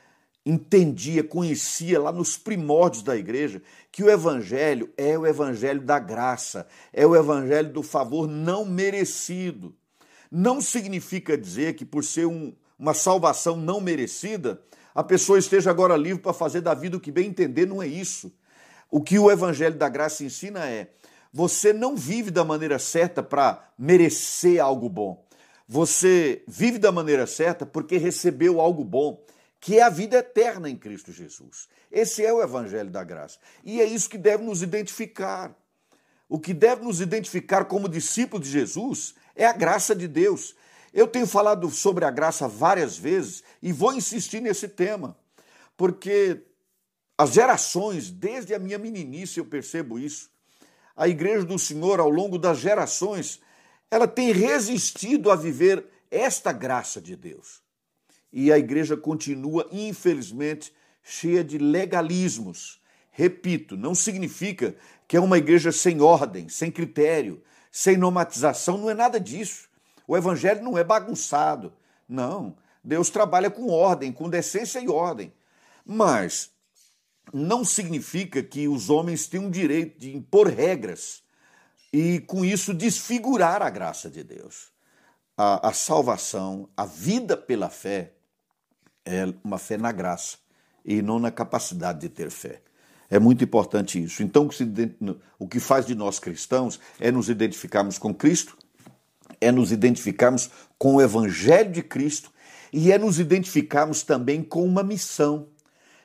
entendia, 0.45 1.23
conhecia 1.23 1.99
lá 1.99 2.11
nos 2.11 2.37
primórdios 2.37 3.03
da 3.03 3.17
igreja 3.17 3.61
que 3.91 4.03
o 4.03 4.09
evangelho 4.09 4.91
é 4.95 5.17
o 5.17 5.25
evangelho 5.25 5.81
da 5.81 5.97
graça, 5.99 6.67
é 6.91 7.05
o 7.05 7.15
evangelho 7.15 7.71
do 7.71 7.81
favor 7.81 8.27
não 8.27 8.63
merecido. 8.63 9.75
Não 10.31 10.61
significa 10.61 11.37
dizer 11.37 11.75
que 11.75 11.85
por 11.85 12.03
ser 12.03 12.25
um, 12.25 12.53
uma 12.77 12.93
salvação 12.93 13.55
não 13.55 13.81
merecida, 13.81 14.61
a 14.93 15.03
pessoa 15.03 15.39
esteja 15.39 15.71
agora 15.71 15.97
livre 15.97 16.21
para 16.21 16.33
fazer 16.33 16.61
da 16.61 16.73
vida 16.73 16.97
o 16.97 16.99
que 16.99 17.11
bem 17.11 17.27
entender, 17.27 17.65
não 17.65 17.81
é 17.81 17.87
isso. 17.87 18.31
O 18.89 19.01
que 19.01 19.17
o 19.17 19.31
evangelho 19.31 19.75
da 19.75 19.89
graça 19.89 20.23
ensina 20.23 20.67
é 20.67 20.89
você 21.33 21.73
não 21.73 21.97
vive 21.97 22.29
da 22.29 22.45
maneira 22.45 22.77
certa 22.77 23.23
para 23.23 23.67
merecer 23.75 24.61
algo 24.61 24.87
bom. 24.87 25.25
Você 25.67 26.43
vive 26.47 26.77
da 26.77 26.91
maneira 26.91 27.25
certa 27.25 27.65
porque 27.65 27.97
recebeu 27.97 28.61
algo 28.61 28.83
bom, 28.83 29.25
que 29.59 29.79
é 29.79 29.81
a 29.81 29.89
vida 29.89 30.17
eterna 30.17 30.69
em 30.69 30.77
Cristo 30.77 31.11
Jesus. 31.11 31.67
Esse 31.91 32.23
é 32.23 32.31
o 32.31 32.43
Evangelho 32.43 32.91
da 32.91 33.03
Graça. 33.03 33.39
E 33.63 33.81
é 33.81 33.85
isso 33.85 34.09
que 34.09 34.17
deve 34.17 34.43
nos 34.43 34.61
identificar. 34.61 35.57
O 36.29 36.39
que 36.39 36.53
deve 36.53 36.83
nos 36.83 37.01
identificar 37.01 37.65
como 37.65 37.89
discípulos 37.89 38.45
de 38.45 38.51
Jesus 38.51 39.15
é 39.35 39.45
a 39.45 39.53
graça 39.53 39.95
de 39.95 40.07
Deus. 40.07 40.55
Eu 40.93 41.07
tenho 41.07 41.25
falado 41.25 41.71
sobre 41.71 42.05
a 42.05 42.11
graça 42.11 42.47
várias 42.47 42.95
vezes 42.95 43.43
e 43.61 43.71
vou 43.71 43.93
insistir 43.93 44.39
nesse 44.39 44.67
tema, 44.67 45.17
porque 45.75 46.43
as 47.17 47.31
gerações, 47.33 48.11
desde 48.11 48.53
a 48.53 48.59
minha 48.59 48.77
meninice 48.77 49.39
eu 49.39 49.45
percebo 49.45 49.97
isso, 49.97 50.29
a 50.95 51.07
igreja 51.07 51.45
do 51.45 51.57
Senhor, 51.57 51.99
ao 51.99 52.09
longo 52.09 52.37
das 52.37 52.59
gerações, 52.59 53.39
ela 53.89 54.07
tem 54.07 54.31
resistido 54.31 55.31
a 55.31 55.35
viver 55.35 55.85
esta 56.09 56.51
graça 56.51 57.01
de 57.01 57.15
Deus. 57.15 57.61
E 58.31 58.51
a 58.51 58.57
igreja 58.57 58.95
continua, 58.97 59.67
infelizmente, 59.71 60.73
cheia 61.03 61.43
de 61.43 61.57
legalismos. 61.57 62.81
Repito, 63.11 63.77
não 63.77 63.93
significa 63.93 64.75
que 65.07 65.17
é 65.17 65.19
uma 65.19 65.37
igreja 65.37 65.71
sem 65.71 66.01
ordem, 66.01 66.49
sem 66.49 66.71
critério, 66.71 67.43
sem 67.71 67.97
normatização, 67.97 68.77
não 68.77 68.89
é 68.89 68.93
nada 68.93 69.19
disso. 69.19 69.67
O 70.07 70.15
evangelho 70.15 70.63
não 70.63 70.77
é 70.77 70.83
bagunçado. 70.83 71.73
Não. 72.07 72.55
Deus 72.83 73.09
trabalha 73.09 73.49
com 73.49 73.69
ordem, 73.69 74.11
com 74.11 74.29
decência 74.29 74.79
e 74.79 74.89
ordem. 74.89 75.33
Mas 75.85 76.52
não 77.31 77.63
significa 77.63 78.41
que 78.43 78.67
os 78.67 78.89
homens 78.89 79.27
têm 79.27 79.45
o 79.45 79.51
direito 79.51 79.99
de 79.99 80.15
impor 80.15 80.47
regras 80.47 81.23
e, 81.91 82.19
com 82.21 82.43
isso, 82.43 82.73
desfigurar 82.73 83.61
a 83.61 83.69
graça 83.69 84.09
de 84.09 84.23
Deus. 84.23 84.71
A, 85.37 85.69
a 85.69 85.73
salvação, 85.73 86.69
a 86.75 86.85
vida 86.85 87.37
pela 87.37 87.69
fé, 87.69 88.13
é 89.05 89.25
uma 89.43 89.57
fé 89.57 89.77
na 89.77 89.91
graça 89.91 90.37
e 90.83 91.01
não 91.01 91.19
na 91.19 91.31
capacidade 91.31 91.99
de 92.01 92.09
ter 92.09 92.29
fé. 92.29 92.61
É 93.09 93.19
muito 93.19 93.43
importante 93.43 94.01
isso. 94.01 94.23
Então, 94.23 94.49
o 95.37 95.47
que 95.47 95.59
faz 95.59 95.85
de 95.85 95.93
nós 95.93 96.19
cristãos 96.19 96.79
é 96.99 97.11
nos 97.11 97.29
identificarmos 97.29 97.97
com 97.97 98.13
Cristo, 98.13 98.57
é 99.39 99.51
nos 99.51 99.71
identificarmos 99.71 100.49
com 100.77 100.95
o 100.95 101.01
Evangelho 101.01 101.71
de 101.71 101.83
Cristo 101.83 102.31
e 102.71 102.91
é 102.91 102.97
nos 102.97 103.19
identificarmos 103.19 104.01
também 104.03 104.41
com 104.41 104.63
uma 104.63 104.81
missão. 104.81 105.47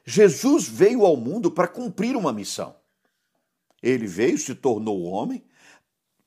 Jesus 0.09 0.67
veio 0.67 1.05
ao 1.05 1.19
mundo 1.19 1.51
para 1.51 1.69
cumprir 1.69 2.17
uma 2.17 2.33
missão. 2.33 2.75
Ele 3.83 4.07
veio, 4.07 4.39
se 4.39 4.55
tornou 4.55 5.03
homem, 5.03 5.45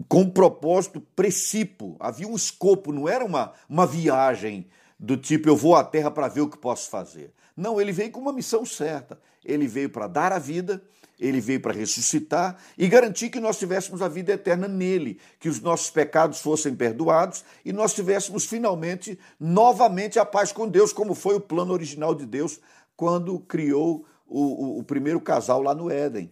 com 0.07 0.21
um 0.21 0.29
propósito 0.29 1.01
precípio, 1.15 1.95
havia 1.99 2.27
um 2.27 2.35
escopo, 2.35 2.93
não 2.93 3.09
era 3.09 3.25
uma, 3.25 3.53
uma 3.67 3.87
viagem 3.87 4.67
do 4.99 5.17
tipo 5.17 5.49
eu 5.49 5.55
vou 5.55 5.75
à 5.75 5.83
terra 5.83 6.11
para 6.11 6.27
ver 6.27 6.41
o 6.41 6.47
que 6.47 6.59
posso 6.59 6.91
fazer. 6.91 7.33
Não, 7.57 7.81
ele 7.81 7.91
veio 7.91 8.11
com 8.11 8.19
uma 8.19 8.31
missão 8.31 8.63
certa. 8.67 9.19
Ele 9.43 9.67
veio 9.67 9.89
para 9.89 10.05
dar 10.05 10.31
a 10.31 10.37
vida, 10.37 10.79
ele 11.19 11.41
veio 11.41 11.59
para 11.59 11.73
ressuscitar 11.73 12.57
e 12.77 12.87
garantir 12.87 13.31
que 13.31 13.39
nós 13.39 13.57
tivéssemos 13.57 14.03
a 14.03 14.07
vida 14.07 14.31
eterna 14.31 14.67
nele, 14.67 15.19
que 15.39 15.49
os 15.49 15.59
nossos 15.59 15.89
pecados 15.89 16.39
fossem 16.39 16.75
perdoados 16.75 17.43
e 17.65 17.73
nós 17.73 17.95
tivéssemos 17.95 18.45
finalmente, 18.45 19.17
novamente, 19.39 20.19
a 20.19 20.25
paz 20.25 20.51
com 20.51 20.67
Deus, 20.67 20.93
como 20.93 21.15
foi 21.15 21.35
o 21.35 21.41
plano 21.41 21.73
original 21.73 22.13
de 22.13 22.27
Deus 22.27 22.59
quando 23.01 23.39
criou 23.39 24.05
o, 24.27 24.41
o, 24.41 24.77
o 24.77 24.83
primeiro 24.83 25.19
casal 25.19 25.59
lá 25.59 25.73
no 25.73 25.89
Éden. 25.89 26.31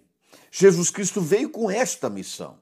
Jesus 0.51 0.91
Cristo 0.91 1.19
veio 1.19 1.49
com 1.49 1.67
esta 1.67 2.11
missão. 2.11 2.61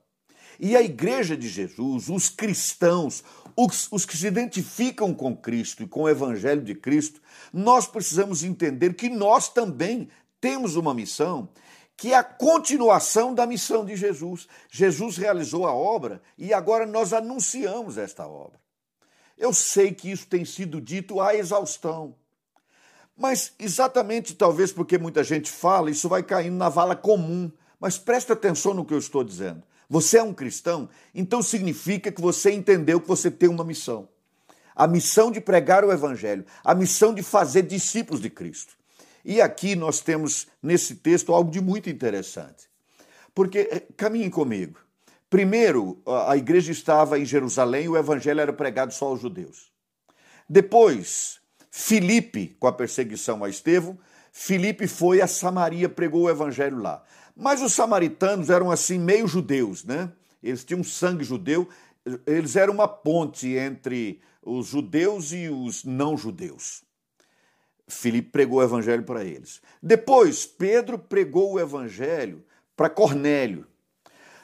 E 0.58 0.78
a 0.78 0.82
igreja 0.82 1.36
de 1.36 1.50
Jesus, 1.50 2.08
os 2.08 2.30
cristãos, 2.30 3.22
os, 3.54 3.92
os, 3.92 4.06
que 4.06 4.16
se 4.16 4.26
identificam 4.26 5.14
com 5.14 5.36
Cristo 5.36 5.84
e 5.84 5.88
com 5.88 6.04
o 6.04 6.10
Evangelho 6.10 6.62
de 6.62 6.74
Cristo, 6.74 7.22
nós 7.52 7.86
precisamos 7.86 8.46
entender 8.46 8.94
que 8.94 9.10
nós 9.10 9.50
também 9.50 10.08
temos 10.40 10.78
uma 10.78 10.94
missão 10.94 11.50
que 11.98 12.14
é 12.14 12.16
a 12.16 12.24
continuação 12.24 13.34
da 13.34 13.46
missão 13.46 13.84
de 13.84 13.98
Jesus. 13.98 14.48
Jesus 14.72 15.18
realizou 15.18 15.68
a 15.68 15.74
obra 15.74 16.22
e 16.38 16.54
agora 16.54 16.86
nós 16.86 17.12
anunciamos 17.12 17.98
esta 17.98 18.26
obra. 18.26 18.58
Eu 19.38 19.54
sei 19.54 19.94
que 19.94 20.10
isso 20.10 20.28
tem 20.28 20.46
sido 20.46 20.80
dito 20.80 21.20
à 21.20 21.36
exaustão. 21.36 22.16
Mas 23.18 23.54
exatamente 23.58 24.36
talvez 24.36 24.72
porque 24.72 24.98
muita 24.98 25.24
gente 25.24 25.50
fala, 25.52 25.90
isso 25.90 26.08
vai 26.08 26.22
caindo 26.22 26.56
na 26.56 26.70
vala 26.70 26.96
comum. 26.96 27.52
Mas 27.80 27.98
presta 27.98 28.34
atenção 28.34 28.74
no 28.74 28.86
que 28.86 28.94
eu 28.94 29.00
estou 29.00 29.24
dizendo. 29.24 29.64
Você 29.90 30.18
é 30.18 30.24
um 30.24 30.34
cristão, 30.34 30.90
então 31.16 31.42
significa 31.42 32.12
que 32.12 32.22
você 32.22 32.52
entendeu 32.52 33.00
que 33.00 33.08
você 33.08 33.32
tem 33.32 33.50
uma 33.50 33.64
missão. 33.64 34.10
A 34.76 34.86
missão 34.86 35.32
de 35.32 35.40
pregar 35.40 35.84
o 35.84 35.92
evangelho, 35.92 36.46
a 36.64 36.76
missão 36.76 37.14
de 37.14 37.24
fazer 37.24 37.64
discípulos 37.64 38.22
de 38.22 38.30
Cristo. 38.30 38.76
E 39.24 39.42
aqui 39.42 39.76
nós 39.76 40.00
temos 40.00 40.48
nesse 40.62 40.96
texto 40.96 41.34
algo 41.34 41.50
de 41.50 41.62
muito 41.62 41.90
interessante. 41.90 42.70
Porque, 43.34 43.70
eh, 43.72 43.88
caminhem 43.96 44.30
comigo. 44.30 44.80
Primeiro, 45.30 46.02
a 46.06 46.38
igreja 46.38 46.72
estava 46.72 47.20
em 47.20 47.26
Jerusalém 47.26 47.86
e 47.86 47.90
o 47.90 47.98
evangelho 47.98 48.40
era 48.40 48.54
pregado 48.54 48.94
só 48.94 49.08
aos 49.08 49.22
judeus. 49.22 49.72
Depois, 50.50 51.37
Filipe, 51.80 52.58
com 52.60 52.66
a 52.66 52.74
perseguição 52.74 53.44
a 53.44 53.50
Estevão, 53.50 54.00
Filipe 54.32 54.88
foi 54.88 55.22
a 55.22 55.28
Samaria, 55.28 55.88
pregou 55.88 56.24
o 56.24 56.30
evangelho 56.30 56.80
lá. 56.80 57.04
Mas 57.36 57.62
os 57.62 57.72
samaritanos 57.72 58.50
eram 58.50 58.72
assim 58.72 58.98
meio 58.98 59.28
judeus, 59.28 59.84
né? 59.84 60.12
Eles 60.42 60.66
tinham 60.66 60.84
sangue 60.84 61.24
judeu, 61.24 61.70
eles 62.26 62.56
eram 62.56 62.74
uma 62.74 62.88
ponte 62.88 63.56
entre 63.56 64.20
os 64.42 64.66
judeus 64.66 65.32
e 65.32 65.50
os 65.50 65.86
não 65.86 66.18
judeus. 66.18 66.82
Filipe 67.88 68.32
pregou 68.32 68.58
o 68.58 68.64
evangelho 68.64 69.04
para 69.04 69.24
eles. 69.24 69.62
Depois, 69.82 70.48
Pedro 70.48 70.98
pregou 70.98 71.54
o 71.54 71.60
evangelho 71.60 72.44
para 72.76 72.90
Cornélio. 72.90 73.68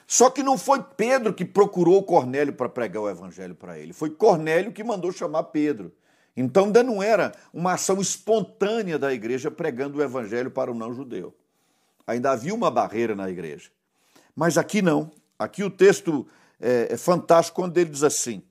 Só 0.06 0.30
que 0.30 0.42
não 0.42 0.56
foi 0.56 0.84
Pedro 0.96 1.34
que 1.34 1.44
procurou 1.44 2.00
Cornélio 2.04 2.52
para 2.52 2.68
pregar 2.68 3.02
o 3.02 3.10
evangelho 3.10 3.56
para 3.56 3.76
ele, 3.76 3.92
foi 3.92 4.10
Cornélio 4.10 4.70
que 4.70 4.84
mandou 4.84 5.10
chamar 5.10 5.42
Pedro. 5.44 5.92
Então 6.36 6.66
ainda 6.66 6.82
não 6.82 7.02
era 7.02 7.32
uma 7.52 7.74
ação 7.74 8.00
espontânea 8.00 8.98
da 8.98 9.12
igreja 9.12 9.50
pregando 9.50 9.98
o 9.98 10.02
evangelho 10.02 10.50
para 10.50 10.70
o 10.70 10.74
não-judeu. 10.74 11.34
Ainda 12.06 12.32
havia 12.32 12.54
uma 12.54 12.70
barreira 12.70 13.14
na 13.14 13.30
igreja. 13.30 13.70
Mas 14.34 14.58
aqui 14.58 14.82
não. 14.82 15.10
Aqui 15.38 15.62
o 15.62 15.70
texto 15.70 16.26
é, 16.60 16.88
é 16.90 16.96
fantástico 16.96 17.60
quando 17.60 17.78
ele 17.78 17.90
diz 17.90 18.02
assim: 18.02 18.42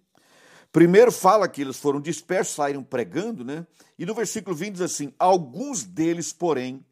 Primeiro 0.72 1.12
fala 1.12 1.48
que 1.48 1.62
eles 1.62 1.78
foram 1.78 2.02
dispersos, 2.02 2.56
saíram 2.56 2.84
pregando, 2.84 3.44
né? 3.44 3.68
E 3.98 4.06
no 4.06 4.16
versículo 4.16 4.56
20 4.56 4.74
diz 4.74 4.82
assim: 4.82 5.14
Alguns 5.20 5.84
deles, 5.84 6.34
porém, 6.34 6.84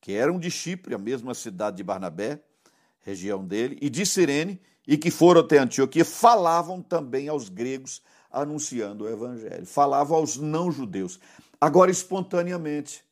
que 0.00 0.12
eram 0.12 0.38
de 0.38 0.50
Chipre, 0.50 0.94
a 0.94 0.98
mesma 0.98 1.34
cidade 1.34 1.78
de 1.78 1.82
Barnabé, 1.82 2.40
região 3.00 3.44
dele, 3.44 3.78
e 3.80 3.88
de 3.88 4.04
Sirene, 4.04 4.60
e 4.86 4.96
que 4.96 5.10
foram 5.10 5.40
até 5.40 5.58
Antioquia, 5.58 6.04
falavam 6.04 6.82
também 6.82 7.28
aos 7.28 7.48
gregos, 7.48 8.02
anunciando 8.40 9.04
o 9.04 9.08
evangelho. 9.08 9.66
Falavam 9.66 10.18
aos 10.18 10.36
não-judeus. 10.36 11.18
Agora, 11.60 11.90
espontaneamente. 11.90 13.04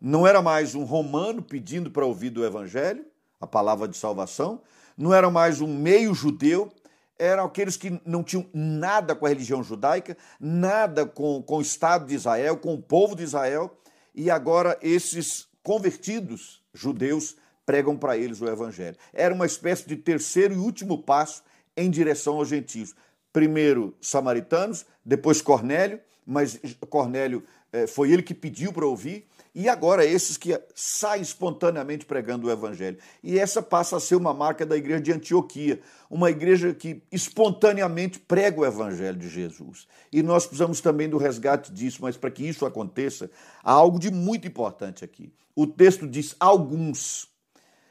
Não 0.00 0.26
era 0.26 0.42
mais 0.42 0.74
um 0.74 0.84
romano 0.84 1.40
pedindo 1.42 1.90
para 1.90 2.04
ouvir 2.04 2.28
do 2.28 2.44
evangelho, 2.44 3.04
a 3.40 3.46
palavra 3.46 3.88
de 3.88 3.96
salvação, 3.96 4.60
não 4.96 5.12
era 5.12 5.30
mais 5.30 5.62
um 5.62 5.66
meio 5.66 6.14
judeu 6.14 6.70
eram 7.18 7.44
aqueles 7.44 7.76
que 7.76 8.00
não 8.04 8.22
tinham 8.22 8.46
nada 8.52 9.14
com 9.14 9.26
a 9.26 9.28
religião 9.28 9.62
judaica, 9.62 10.16
nada 10.38 11.06
com, 11.06 11.42
com 11.42 11.56
o 11.58 11.62
Estado 11.62 12.06
de 12.06 12.14
Israel, 12.14 12.56
com 12.58 12.74
o 12.74 12.82
povo 12.82 13.16
de 13.16 13.22
Israel, 13.22 13.76
e 14.14 14.30
agora 14.30 14.78
esses 14.82 15.46
convertidos 15.62 16.62
judeus 16.72 17.36
pregam 17.64 17.96
para 17.96 18.16
eles 18.16 18.40
o 18.40 18.48
evangelho. 18.48 18.96
Era 19.12 19.34
uma 19.34 19.46
espécie 19.46 19.88
de 19.88 19.96
terceiro 19.96 20.54
e 20.54 20.58
último 20.58 21.02
passo 21.02 21.42
em 21.76 21.90
direção 21.90 22.36
aos 22.36 22.48
gentios. 22.48 22.94
Primeiro 23.36 23.94
samaritanos, 24.00 24.86
depois 25.04 25.42
Cornélio, 25.42 26.00
mas 26.24 26.58
Cornélio 26.88 27.44
eh, 27.70 27.86
foi 27.86 28.10
ele 28.10 28.22
que 28.22 28.32
pediu 28.32 28.72
para 28.72 28.86
ouvir, 28.86 29.26
e 29.54 29.68
agora 29.68 30.06
esses 30.06 30.38
que 30.38 30.58
saem 30.74 31.20
espontaneamente 31.20 32.06
pregando 32.06 32.46
o 32.46 32.50
evangelho. 32.50 32.96
E 33.22 33.38
essa 33.38 33.60
passa 33.60 33.98
a 33.98 34.00
ser 34.00 34.14
uma 34.14 34.32
marca 34.32 34.64
da 34.64 34.74
igreja 34.74 35.02
de 35.02 35.12
Antioquia, 35.12 35.82
uma 36.08 36.30
igreja 36.30 36.72
que 36.72 37.02
espontaneamente 37.12 38.18
prega 38.18 38.58
o 38.58 38.64
evangelho 38.64 39.18
de 39.18 39.28
Jesus. 39.28 39.86
E 40.10 40.22
nós 40.22 40.46
precisamos 40.46 40.80
também 40.80 41.06
do 41.06 41.18
resgate 41.18 41.70
disso, 41.70 41.98
mas 42.00 42.16
para 42.16 42.30
que 42.30 42.48
isso 42.48 42.64
aconteça, 42.64 43.30
há 43.62 43.70
algo 43.70 43.98
de 43.98 44.10
muito 44.10 44.48
importante 44.48 45.04
aqui. 45.04 45.30
O 45.54 45.66
texto 45.66 46.08
diz 46.08 46.34
alguns. 46.40 47.28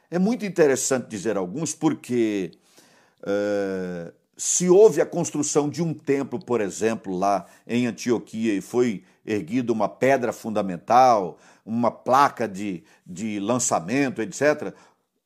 É 0.10 0.17
muito 0.17 0.43
interessante 0.43 1.08
dizer 1.08 1.38
alguns, 1.38 1.75
porque 1.75 2.49
uh, 3.21 4.12
se 4.38 4.69
houve 4.69 5.02
a 5.02 5.06
construção 5.06 5.69
de 5.69 5.82
um 5.82 5.93
templo, 5.93 6.39
por 6.39 6.62
exemplo, 6.62 7.17
lá 7.17 7.45
em 7.65 7.88
Antioquia, 7.88 8.54
e 8.54 8.62
foi 8.62 9.04
erguida 9.26 9.71
uma 9.71 9.88
pedra 9.88 10.34
fundamental, 10.34 11.38
uma 11.65 11.89
placa 11.89 12.48
de, 12.48 12.84
de 13.06 13.39
lançamento, 13.39 14.21
etc., 14.21 14.74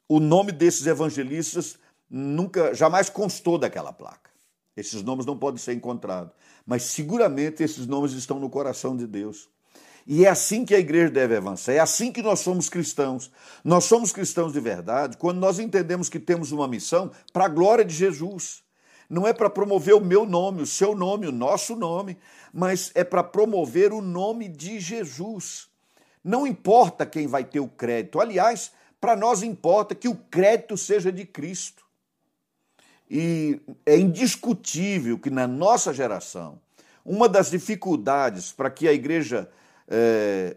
o 0.07 0.19
nome 0.19 0.51
desses 0.51 0.87
evangelistas 0.87 1.77
nunca, 2.09 2.73
jamais 2.73 3.09
constou 3.09 3.57
daquela 3.59 3.93
placa. 3.93 4.29
Esses 4.75 5.03
nomes 5.03 5.25
não 5.25 5.37
podem 5.37 5.59
ser 5.59 5.73
encontrados, 5.73 6.33
mas 6.65 6.83
seguramente 6.83 7.61
esses 7.61 7.85
nomes 7.85 8.13
estão 8.13 8.39
no 8.39 8.49
coração 8.49 8.95
de 8.95 9.05
Deus. 9.05 9.49
E 10.07 10.25
é 10.25 10.29
assim 10.29 10.65
que 10.65 10.73
a 10.73 10.79
igreja 10.79 11.11
deve 11.11 11.35
avançar, 11.35 11.73
é 11.73 11.79
assim 11.79 12.11
que 12.11 12.21
nós 12.21 12.39
somos 12.39 12.69
cristãos. 12.69 13.31
Nós 13.63 13.83
somos 13.83 14.11
cristãos 14.11 14.53
de 14.53 14.59
verdade 14.59 15.17
quando 15.17 15.37
nós 15.37 15.59
entendemos 15.59 16.09
que 16.09 16.19
temos 16.19 16.51
uma 16.51 16.67
missão 16.67 17.11
para 17.31 17.45
a 17.45 17.49
glória 17.49 17.85
de 17.85 17.93
Jesus. 17.93 18.63
Não 19.09 19.25
é 19.25 19.33
para 19.33 19.49
promover 19.49 19.95
o 19.95 19.99
meu 19.99 20.25
nome, 20.25 20.61
o 20.61 20.67
seu 20.67 20.93
nome, 20.93 21.25
o 21.25 21.31
nosso 21.31 21.75
nome, 21.75 22.17
mas 22.53 22.91
é 22.93 23.03
para 23.03 23.23
promover 23.23 23.91
o 23.91 24.01
nome 24.01 24.47
de 24.47 24.79
Jesus. 24.79 25.67
Não 26.23 26.45
importa 26.45 27.05
quem 27.05 27.25
vai 27.25 27.43
ter 27.43 27.59
o 27.59 27.67
crédito. 27.67 28.19
Aliás, 28.19 28.71
para 29.01 29.15
nós 29.15 29.41
importa 29.41 29.95
que 29.95 30.07
o 30.07 30.15
crédito 30.15 30.77
seja 30.77 31.11
de 31.11 31.25
Cristo. 31.25 31.83
E 33.09 33.59
é 33.85 33.97
indiscutível 33.97 35.17
que 35.17 35.31
na 35.31 35.47
nossa 35.47 35.91
geração, 35.91 36.61
uma 37.03 37.27
das 37.27 37.49
dificuldades 37.49 38.51
para 38.51 38.69
que 38.69 38.87
a 38.87 38.93
igreja 38.93 39.49
é, 39.87 40.55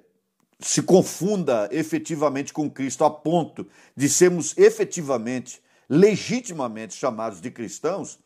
se 0.61 0.83
confunda 0.83 1.69
efetivamente 1.73 2.53
com 2.53 2.71
Cristo, 2.71 3.05
a 3.05 3.11
ponto 3.11 3.67
de 3.97 4.09
sermos 4.09 4.57
efetivamente, 4.59 5.63
legitimamente 5.89 6.95
chamados 6.95 7.41
de 7.41 7.51
cristãos, 7.51 8.19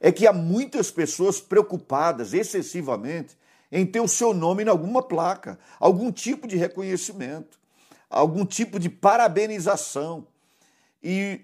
é 0.00 0.10
que 0.10 0.26
há 0.26 0.32
muitas 0.32 0.90
pessoas 0.90 1.40
preocupadas 1.40 2.32
excessivamente 2.32 3.36
em 3.70 3.84
ter 3.86 4.00
o 4.00 4.08
seu 4.08 4.32
nome 4.32 4.64
em 4.64 4.68
alguma 4.68 5.02
placa, 5.02 5.58
algum 5.78 6.10
tipo 6.10 6.48
de 6.48 6.56
reconhecimento, 6.56 7.58
algum 8.08 8.44
tipo 8.44 8.80
de 8.80 8.88
parabenização. 8.88 10.26
E 11.02 11.42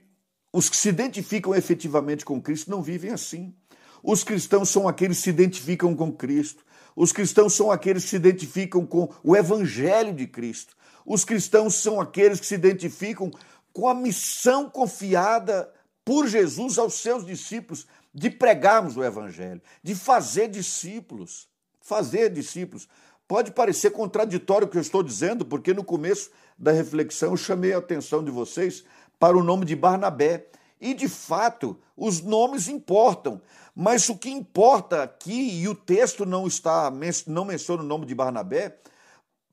os 0.52 0.68
que 0.68 0.76
se 0.76 0.88
identificam 0.88 1.54
efetivamente 1.54 2.24
com 2.24 2.40
Cristo 2.40 2.70
não 2.70 2.82
vivem 2.82 3.10
assim. 3.10 3.54
Os 4.02 4.24
cristãos 4.24 4.70
são 4.70 4.88
aqueles 4.88 5.18
que 5.18 5.24
se 5.24 5.30
identificam 5.30 5.94
com 5.94 6.12
Cristo. 6.12 6.64
Os 6.96 7.12
cristãos 7.12 7.54
são 7.54 7.70
aqueles 7.70 8.04
que 8.04 8.10
se 8.10 8.16
identificam 8.16 8.86
com 8.86 9.12
o 9.22 9.36
Evangelho 9.36 10.14
de 10.14 10.26
Cristo. 10.26 10.74
Os 11.04 11.24
cristãos 11.24 11.74
são 11.74 12.00
aqueles 12.00 12.40
que 12.40 12.46
se 12.46 12.54
identificam 12.54 13.30
com 13.72 13.88
a 13.88 13.94
missão 13.94 14.68
confiada 14.68 15.70
por 16.04 16.26
Jesus 16.26 16.78
aos 16.78 16.94
seus 16.94 17.26
discípulos 17.26 17.86
de 18.16 18.30
pregarmos 18.30 18.96
o 18.96 19.04
Evangelho, 19.04 19.60
de 19.82 19.94
fazer 19.94 20.48
discípulos. 20.48 21.50
Fazer 21.82 22.30
discípulos. 22.30 22.88
Pode 23.28 23.52
parecer 23.52 23.90
contraditório 23.90 24.66
o 24.66 24.70
que 24.70 24.78
eu 24.78 24.82
estou 24.82 25.02
dizendo, 25.02 25.44
porque 25.44 25.74
no 25.74 25.84
começo 25.84 26.30
da 26.56 26.72
reflexão 26.72 27.32
eu 27.32 27.36
chamei 27.36 27.74
a 27.74 27.78
atenção 27.78 28.24
de 28.24 28.30
vocês 28.30 28.84
para 29.18 29.36
o 29.36 29.42
nome 29.42 29.66
de 29.66 29.76
Barnabé. 29.76 30.46
E 30.80 30.94
de 30.94 31.10
fato, 31.10 31.78
os 31.94 32.22
nomes 32.22 32.68
importam, 32.68 33.40
mas 33.74 34.08
o 34.08 34.16
que 34.16 34.30
importa 34.30 35.02
aqui, 35.02 35.60
e 35.60 35.68
o 35.68 35.74
texto 35.74 36.24
não 36.24 36.46
está 36.46 36.90
não 37.26 37.44
menciona 37.44 37.82
o 37.82 37.86
nome 37.86 38.06
de 38.06 38.14
Barnabé, 38.14 38.78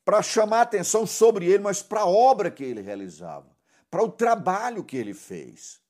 para 0.06 0.21
chamar 0.21 0.60
a 0.60 0.62
atenção 0.62 1.06
sobre 1.06 1.47
ele, 1.47 1.63
mas 1.63 1.82
para 1.82 2.02
a 2.02 2.08
obra 2.08 2.49
que 2.49 2.63
ele 2.63 2.82
realizava, 2.82 3.47
para 3.91 4.04
o 4.04 4.10
trabalho 4.10 4.86
que 4.86 4.95
ele 4.95 5.13
fez. 5.13 5.83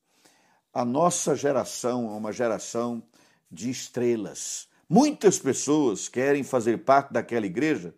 A 0.73 0.83
nossa 0.83 1.35
geração 1.35 2.11
é 2.11 2.17
uma 2.17 2.33
geração 2.33 3.03
de 3.51 3.69
estrelas. 3.69 4.67
Muitas 4.89 5.37
pessoas 5.37 6.09
querem 6.09 6.41
fazer 6.41 6.79
parte 6.79 7.13
daquela 7.13 7.45
igreja 7.45 7.93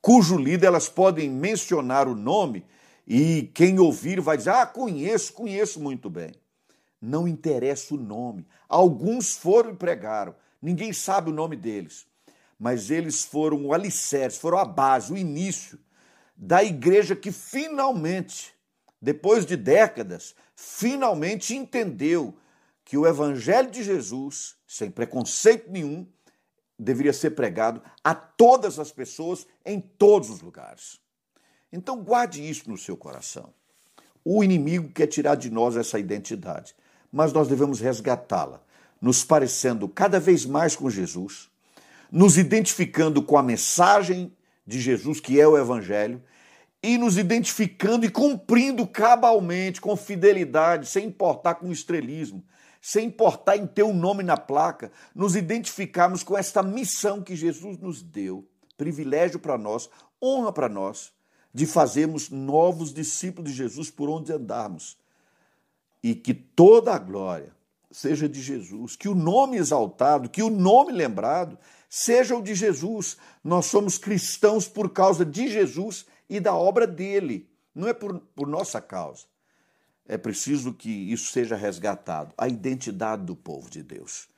cujo 0.00 0.38
líder 0.38 0.68
elas 0.68 0.88
podem 0.88 1.28
mencionar 1.28 2.08
o 2.08 2.14
nome 2.14 2.64
e 3.06 3.50
quem 3.52 3.78
ouvir 3.78 4.22
vai 4.22 4.38
dizer: 4.38 4.50
Ah, 4.50 4.64
conheço, 4.64 5.34
conheço 5.34 5.78
muito 5.78 6.08
bem. 6.08 6.32
Não 6.98 7.28
interessa 7.28 7.94
o 7.94 7.98
nome. 7.98 8.46
Alguns 8.66 9.36
foram 9.36 9.72
e 9.72 9.76
pregaram, 9.76 10.34
ninguém 10.62 10.94
sabe 10.94 11.28
o 11.28 11.34
nome 11.34 11.56
deles, 11.56 12.06
mas 12.58 12.90
eles 12.90 13.22
foram 13.22 13.66
o 13.66 13.74
alicerce, 13.74 14.40
foram 14.40 14.56
a 14.56 14.64
base, 14.64 15.12
o 15.12 15.16
início 15.18 15.78
da 16.34 16.64
igreja 16.64 17.14
que 17.14 17.30
finalmente, 17.30 18.54
depois 19.00 19.44
de 19.44 19.58
décadas, 19.58 20.34
finalmente 20.54 21.54
entendeu 21.54 22.36
que 22.84 22.96
o 22.96 23.06
evangelho 23.06 23.70
de 23.70 23.82
Jesus, 23.82 24.56
sem 24.66 24.90
preconceito 24.90 25.70
nenhum, 25.70 26.06
deveria 26.78 27.12
ser 27.12 27.30
pregado 27.30 27.82
a 28.02 28.14
todas 28.14 28.78
as 28.78 28.90
pessoas 28.92 29.46
em 29.64 29.80
todos 29.80 30.28
os 30.30 30.40
lugares. 30.40 31.00
Então 31.72 32.02
guarde 32.02 32.48
isso 32.48 32.68
no 32.68 32.76
seu 32.76 32.96
coração. 32.96 33.52
O 34.24 34.42
inimigo 34.42 34.90
quer 34.90 35.06
tirar 35.06 35.34
de 35.34 35.50
nós 35.50 35.76
essa 35.76 35.98
identidade, 35.98 36.74
mas 37.12 37.32
nós 37.32 37.48
devemos 37.48 37.80
resgatá-la, 37.80 38.62
nos 39.00 39.24
parecendo 39.24 39.88
cada 39.88 40.18
vez 40.18 40.46
mais 40.46 40.74
com 40.74 40.88
Jesus, 40.88 41.50
nos 42.10 42.38
identificando 42.38 43.22
com 43.22 43.36
a 43.36 43.42
mensagem 43.42 44.32
de 44.66 44.80
Jesus, 44.80 45.20
que 45.20 45.40
é 45.40 45.46
o 45.46 45.58
Evangelho, 45.58 46.22
e 46.84 46.98
nos 46.98 47.16
identificando 47.16 48.04
e 48.04 48.10
cumprindo 48.10 48.86
cabalmente, 48.86 49.80
com 49.80 49.96
fidelidade, 49.96 50.86
sem 50.86 51.06
importar 51.06 51.54
com 51.54 51.72
estrelismo, 51.72 52.44
sem 52.78 53.06
importar 53.06 53.56
em 53.56 53.66
ter 53.66 53.84
o 53.84 53.88
um 53.88 53.94
nome 53.94 54.22
na 54.22 54.36
placa, 54.36 54.92
nos 55.14 55.34
identificarmos 55.34 56.22
com 56.22 56.36
esta 56.36 56.62
missão 56.62 57.22
que 57.22 57.34
Jesus 57.34 57.78
nos 57.78 58.02
deu, 58.02 58.46
privilégio 58.76 59.38
para 59.38 59.56
nós, 59.56 59.88
honra 60.22 60.52
para 60.52 60.68
nós, 60.68 61.10
de 61.54 61.64
fazermos 61.64 62.28
novos 62.28 62.92
discípulos 62.92 63.50
de 63.50 63.56
Jesus 63.56 63.90
por 63.90 64.10
onde 64.10 64.30
andarmos. 64.30 64.98
E 66.02 66.14
que 66.14 66.34
toda 66.34 66.92
a 66.92 66.98
glória 66.98 67.56
seja 67.90 68.28
de 68.28 68.42
Jesus, 68.42 68.94
que 68.94 69.08
o 69.08 69.14
nome 69.14 69.56
exaltado, 69.56 70.28
que 70.28 70.42
o 70.42 70.50
nome 70.50 70.92
lembrado 70.92 71.56
seja 71.88 72.36
o 72.36 72.42
de 72.42 72.54
Jesus. 72.54 73.16
Nós 73.42 73.64
somos 73.66 73.96
cristãos 73.96 74.68
por 74.68 74.90
causa 74.90 75.24
de 75.24 75.48
Jesus 75.48 76.04
e 76.28 76.40
da 76.40 76.54
obra 76.54 76.86
dele, 76.86 77.48
não 77.74 77.88
é 77.88 77.92
por, 77.92 78.20
por 78.34 78.46
nossa 78.46 78.80
causa. 78.80 79.24
É 80.06 80.18
preciso 80.18 80.72
que 80.72 80.90
isso 80.90 81.32
seja 81.32 81.56
resgatado, 81.56 82.34
a 82.36 82.48
identidade 82.48 83.24
do 83.24 83.34
povo 83.34 83.70
de 83.70 83.82
Deus. 83.82 84.28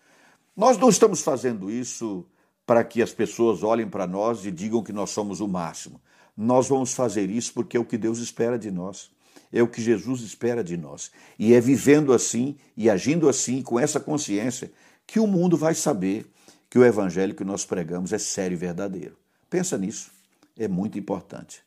Nós 0.56 0.78
não 0.78 0.88
estamos 0.88 1.22
fazendo 1.22 1.70
isso 1.70 2.24
para 2.64 2.82
que 2.84 3.02
as 3.02 3.12
pessoas 3.12 3.62
olhem 3.62 3.88
para 3.88 4.06
nós 4.06 4.44
e 4.44 4.50
digam 4.50 4.82
que 4.82 4.92
nós 4.92 5.10
somos 5.10 5.40
o 5.40 5.48
máximo 5.48 6.00
nós 6.36 6.68
vamos 6.68 6.92
fazer 6.92 7.30
isso 7.30 7.54
porque 7.54 7.76
é 7.76 7.80
o 7.80 7.84
que 7.84 7.96
Deus 7.96 8.18
espera 8.18 8.58
de 8.58 8.70
nós, 8.70 9.10
é 9.50 9.62
o 9.62 9.68
que 9.68 9.80
Jesus 9.80 10.20
espera 10.20 10.62
de 10.62 10.76
nós. 10.76 11.10
E 11.38 11.54
é 11.54 11.60
vivendo 11.60 12.12
assim 12.12 12.56
e 12.76 12.90
agindo 12.90 13.28
assim, 13.28 13.62
com 13.62 13.80
essa 13.80 13.98
consciência, 13.98 14.70
que 15.06 15.18
o 15.18 15.26
mundo 15.26 15.56
vai 15.56 15.74
saber 15.74 16.26
que 16.68 16.78
o 16.78 16.84
evangelho 16.84 17.34
que 17.34 17.44
nós 17.44 17.64
pregamos 17.64 18.12
é 18.12 18.18
sério 18.18 18.54
e 18.54 18.58
verdadeiro. 18.58 19.16
Pensa 19.48 19.78
nisso, 19.78 20.10
é 20.58 20.68
muito 20.68 20.98
importante. 20.98 21.62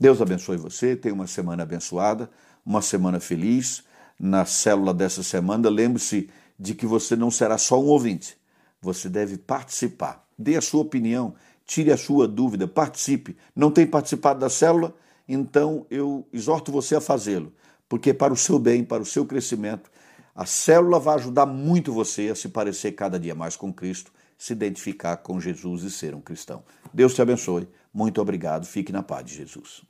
Deus 0.00 0.22
abençoe 0.22 0.56
você, 0.56 0.96
tenha 0.96 1.14
uma 1.14 1.26
semana 1.26 1.62
abençoada, 1.62 2.30
uma 2.64 2.80
semana 2.80 3.20
feliz. 3.20 3.84
Na 4.18 4.46
célula 4.46 4.94
dessa 4.94 5.22
semana, 5.22 5.68
lembre-se 5.68 6.30
de 6.58 6.74
que 6.74 6.86
você 6.86 7.14
não 7.14 7.30
será 7.30 7.58
só 7.58 7.78
um 7.78 7.86
ouvinte, 7.86 8.36
você 8.80 9.10
deve 9.10 9.36
participar. 9.36 10.26
Dê 10.38 10.56
a 10.56 10.62
sua 10.62 10.80
opinião, 10.80 11.34
tire 11.66 11.92
a 11.92 11.98
sua 11.98 12.26
dúvida, 12.26 12.66
participe. 12.66 13.36
Não 13.54 13.70
tem 13.70 13.86
participado 13.86 14.40
da 14.40 14.48
célula? 14.48 14.94
Então 15.28 15.86
eu 15.90 16.26
exorto 16.32 16.72
você 16.72 16.96
a 16.96 17.00
fazê-lo, 17.00 17.52
porque 17.86 18.14
para 18.14 18.32
o 18.32 18.36
seu 18.36 18.58
bem, 18.58 18.82
para 18.82 19.02
o 19.02 19.06
seu 19.06 19.26
crescimento, 19.26 19.90
a 20.34 20.46
célula 20.46 20.98
vai 20.98 21.16
ajudar 21.16 21.44
muito 21.44 21.92
você 21.92 22.30
a 22.30 22.34
se 22.34 22.48
parecer 22.48 22.92
cada 22.92 23.20
dia 23.20 23.34
mais 23.34 23.54
com 23.54 23.70
Cristo, 23.70 24.10
se 24.38 24.54
identificar 24.54 25.18
com 25.18 25.38
Jesus 25.38 25.82
e 25.82 25.90
ser 25.90 26.14
um 26.14 26.22
cristão. 26.22 26.62
Deus 26.92 27.12
te 27.12 27.20
abençoe. 27.20 27.68
Muito 27.92 28.18
obrigado. 28.20 28.64
Fique 28.64 28.92
na 28.92 29.02
paz 29.02 29.26
de 29.26 29.34
Jesus. 29.34 29.89